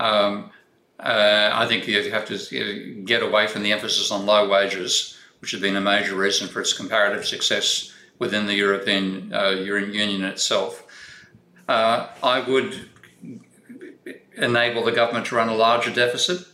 [0.00, 0.50] Um,
[0.98, 5.50] uh, I think you have to get away from the emphasis on low wages, which
[5.50, 10.84] has been a major reason for its comparative success within the European, uh, Union itself.
[11.68, 12.88] Uh, I would
[14.36, 16.46] enable the government to run a larger deficit,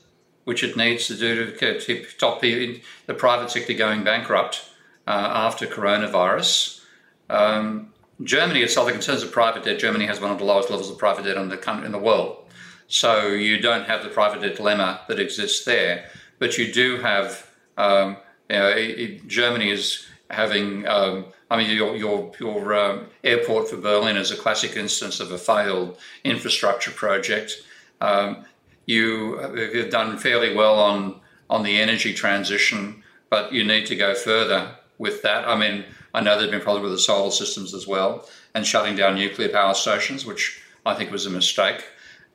[0.45, 4.71] which it needs to do to stop the, the private sector going bankrupt
[5.07, 6.85] uh, after coronavirus.
[7.31, 7.93] Um,
[8.23, 10.99] Germany itself, in terms of private debt, Germany has one of the lowest levels of
[10.99, 12.45] private debt in the, in the world.
[12.89, 17.49] So you don't have the private debt dilemma that exists there, but you do have,
[17.77, 18.17] um,
[18.49, 24.17] you know, Germany is having um, I mean, your your your um, airport for Berlin
[24.17, 27.63] is a classic instance of a failed infrastructure project.
[28.01, 28.45] Um,
[28.87, 34.15] you have done fairly well on on the energy transition, but you need to go
[34.15, 35.49] further with that.
[35.49, 38.97] I mean, I know there's been problems with the solar systems as well, and shutting
[38.97, 41.85] down nuclear power stations, which I think was a mistake.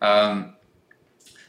[0.01, 0.55] Um,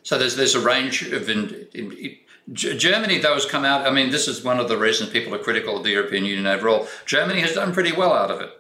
[0.03, 2.17] so there's there's a range of in, in,
[2.53, 3.87] Germany, though, has come out.
[3.87, 6.47] I mean, this is one of the reasons people are critical of the European Union
[6.47, 6.87] overall.
[7.07, 8.51] Germany has done pretty well out of it.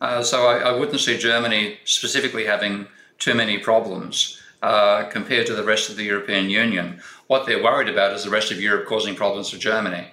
[0.00, 2.86] Uh, so I, I, wouldn't see Germany specifically having
[3.18, 7.00] too many problems uh, compared to the rest of the European Union.
[7.26, 10.08] What they're worried about is the rest of Europe causing problems for Germany.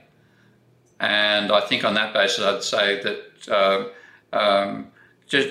[0.99, 4.91] And I think on that basis, I'd say that uh, um,
[5.27, 5.49] just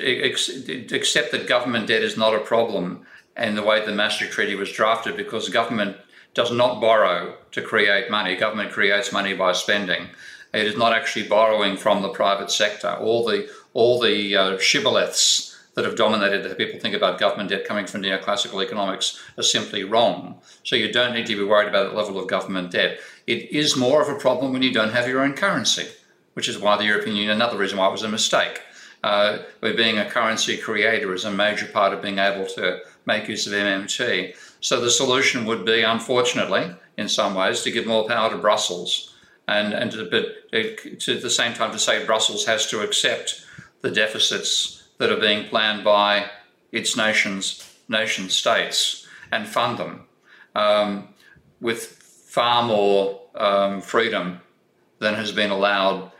[0.93, 3.07] accept that government debt is not a problem
[3.37, 5.97] and the way the Maastricht Treaty was drafted because government
[6.35, 8.37] does not borrow to create money.
[8.37, 10.09] Government creates money by spending.
[10.53, 12.91] It is not actually borrowing from the private sector.
[13.01, 17.65] All the all the uh, shibboleths that have dominated that people think about government debt
[17.65, 20.41] coming from neoclassical economics are simply wrong.
[20.65, 22.99] So you don't need to be worried about the level of government debt.
[23.27, 25.87] It is more of a problem when you don't have your own currency,
[26.35, 28.61] which is why the European Union, another reason why it was a mistake.
[29.03, 33.29] Uh, where being a currency creator is a major part of being able to make
[33.29, 34.37] use of MMT.
[34.61, 39.15] So the solution would be, unfortunately, in some ways, to give more power to Brussels
[39.49, 40.51] and, and to, but
[41.01, 43.45] to the same time to say Brussels has to accept
[43.81, 46.31] the deficits that are being planned by
[46.73, 50.05] its nations, nation states and fund them
[50.55, 51.09] um,
[51.61, 54.41] with far more um, freedom
[54.99, 56.13] than has been allowed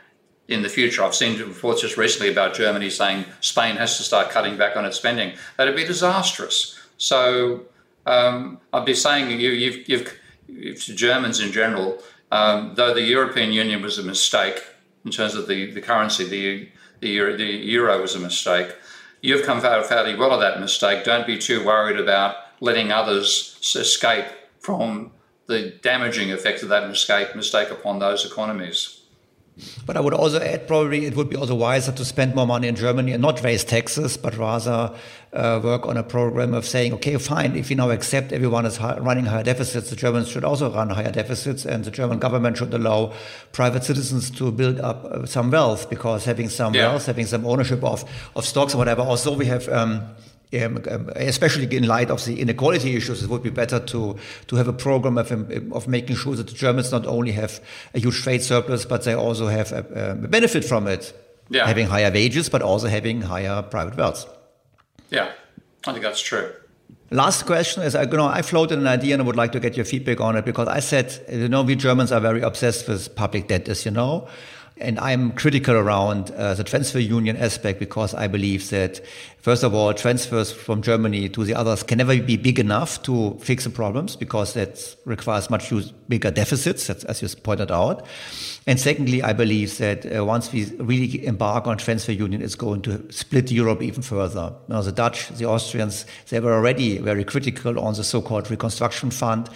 [0.47, 1.03] in the future.
[1.03, 4.83] I've seen reports just recently about Germany saying Spain has to start cutting back on
[4.83, 5.37] its spending.
[5.57, 6.77] That'd be disastrous.
[6.97, 7.65] So
[8.05, 13.51] um, I'd be saying you, you've, you've, to Germans in general, um, though the European
[13.51, 14.63] Union was a mistake
[15.05, 18.75] in terms of the, the currency, the, the, euro, the euro was a mistake.
[19.21, 21.03] You've come out fairly well of that mistake.
[21.03, 24.25] Don't be too worried about letting others escape
[24.59, 25.11] from
[25.47, 29.00] the damaging effects of that mistake, mistake upon those economies.
[29.85, 32.67] But I would also add probably it would be also wiser to spend more money
[32.67, 34.95] in Germany and not raise taxes, but rather
[35.33, 38.77] uh, work on a program of saying, okay, fine, if we now accept everyone is
[38.77, 42.57] high, running higher deficits, the Germans should also run higher deficits, and the German government
[42.57, 43.13] should allow
[43.51, 46.89] private citizens to build up uh, some wealth because having some yeah.
[46.89, 48.03] wealth, having some ownership of,
[48.35, 49.01] of stocks or whatever.
[49.01, 49.67] Also, we have.
[49.69, 50.03] Um,
[50.53, 54.55] um, um, especially in light of the inequality issues, it would be better to to
[54.55, 57.61] have a program of um, of making sure that the Germans not only have
[57.93, 61.13] a huge trade surplus, but they also have a, a benefit from it,
[61.49, 61.65] yeah.
[61.65, 64.25] having higher wages, but also having higher private wealth.
[65.09, 65.31] Yeah,
[65.87, 66.51] I think that's true.
[67.13, 69.75] Last question is, you know, I floated an idea and I would like to get
[69.75, 73.13] your feedback on it because I said, you know, we Germans are very obsessed with
[73.15, 74.29] public debt, as you know.
[74.81, 78.99] And I'm critical around uh, the transfer union aspect because I believe that,
[79.37, 83.37] first of all, transfers from Germany to the others can never be big enough to
[83.39, 85.71] fix the problems because that requires much
[86.07, 88.05] bigger deficits, as you pointed out.
[88.67, 92.81] And secondly, I believe that uh, once we really embark on transfer union, it's going
[92.83, 94.53] to split Europe even further.
[94.67, 99.49] Now, the Dutch, the Austrians, they were already very critical on the so-called reconstruction fund.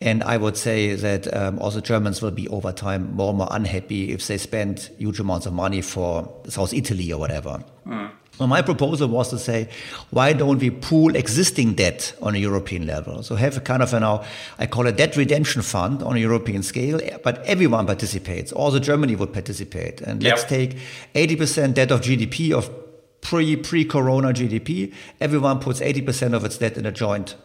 [0.00, 3.48] And I would say that um, also Germans will be over time more and more
[3.50, 7.64] unhappy if they spend huge amounts of money for South Italy or whatever.
[7.86, 8.10] Mm.
[8.32, 9.70] So my proposal was to say,
[10.10, 13.22] why don't we pool existing debt on a European level?
[13.22, 14.22] So have a kind of, know,
[14.58, 18.52] I call it debt redemption fund on a European scale, but everyone participates.
[18.52, 20.02] Also Germany would participate.
[20.02, 20.32] And yep.
[20.32, 20.76] let's take
[21.14, 22.70] 80% debt of GDP of
[23.22, 24.92] pre, pre-corona GDP.
[25.18, 27.36] Everyone puts 80% of its debt in a joint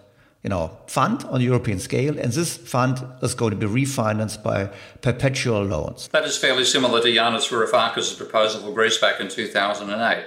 [0.43, 4.69] you know, fund on European scale, and this fund is going to be refinanced by
[5.01, 6.07] perpetual loans.
[6.09, 10.25] That is fairly similar to Yanis Varoufakis' proposal for Greece back in 2008.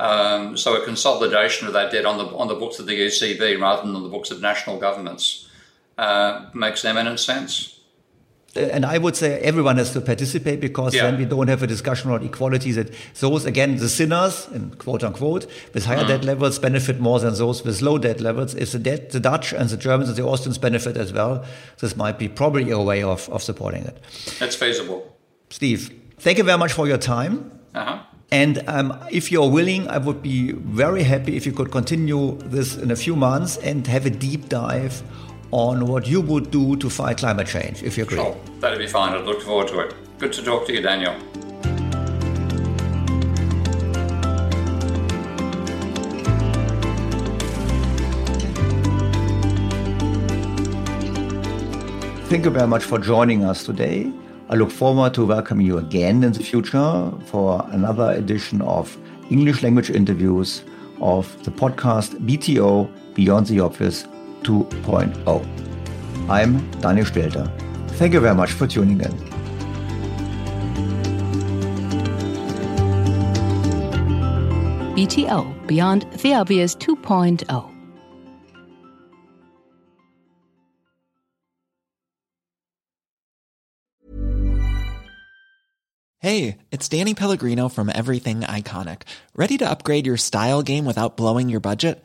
[0.00, 3.60] Um, so a consolidation of that debt on the on the books of the ECB
[3.60, 5.48] rather than on the books of national governments
[5.96, 7.78] uh, makes eminent sense
[8.54, 11.04] and I would say everyone has to participate because yeah.
[11.04, 15.02] then we don't have a discussion on equality that those, again, the sinners, in quote
[15.02, 16.08] unquote, with higher mm.
[16.08, 18.54] debt levels benefit more than those with low debt levels.
[18.54, 21.44] If the debt, the Dutch and the Germans and the Austrians benefit as well,
[21.80, 24.02] this might be probably a way of, of supporting it.
[24.38, 25.16] That's feasible.
[25.48, 27.58] Steve, thank you very much for your time.
[27.74, 28.02] Uh-huh.
[28.30, 32.76] And um, if you're willing, I would be very happy if you could continue this
[32.76, 35.02] in a few months and have a deep dive
[35.52, 38.16] on what you would do to fight climate change, if you agree.
[38.16, 39.12] Sure, that'd be fine.
[39.12, 39.94] I'd look forward to it.
[40.18, 41.14] Good to talk to you, Daniel.
[52.28, 54.10] Thank you very much for joining us today.
[54.48, 58.96] I look forward to welcoming you again in the future for another edition of
[59.30, 60.62] English language interviews
[61.02, 64.06] of the podcast BTO Beyond the Obvious
[64.42, 66.30] 2.0.
[66.30, 67.50] I'm Daniel Stelter.
[67.92, 69.12] Thank you very much for tuning in.
[74.94, 77.72] BTO Beyond the Obvious 2.0.
[86.18, 89.02] Hey, it's Danny Pellegrino from Everything Iconic.
[89.34, 92.04] Ready to upgrade your style game without blowing your budget?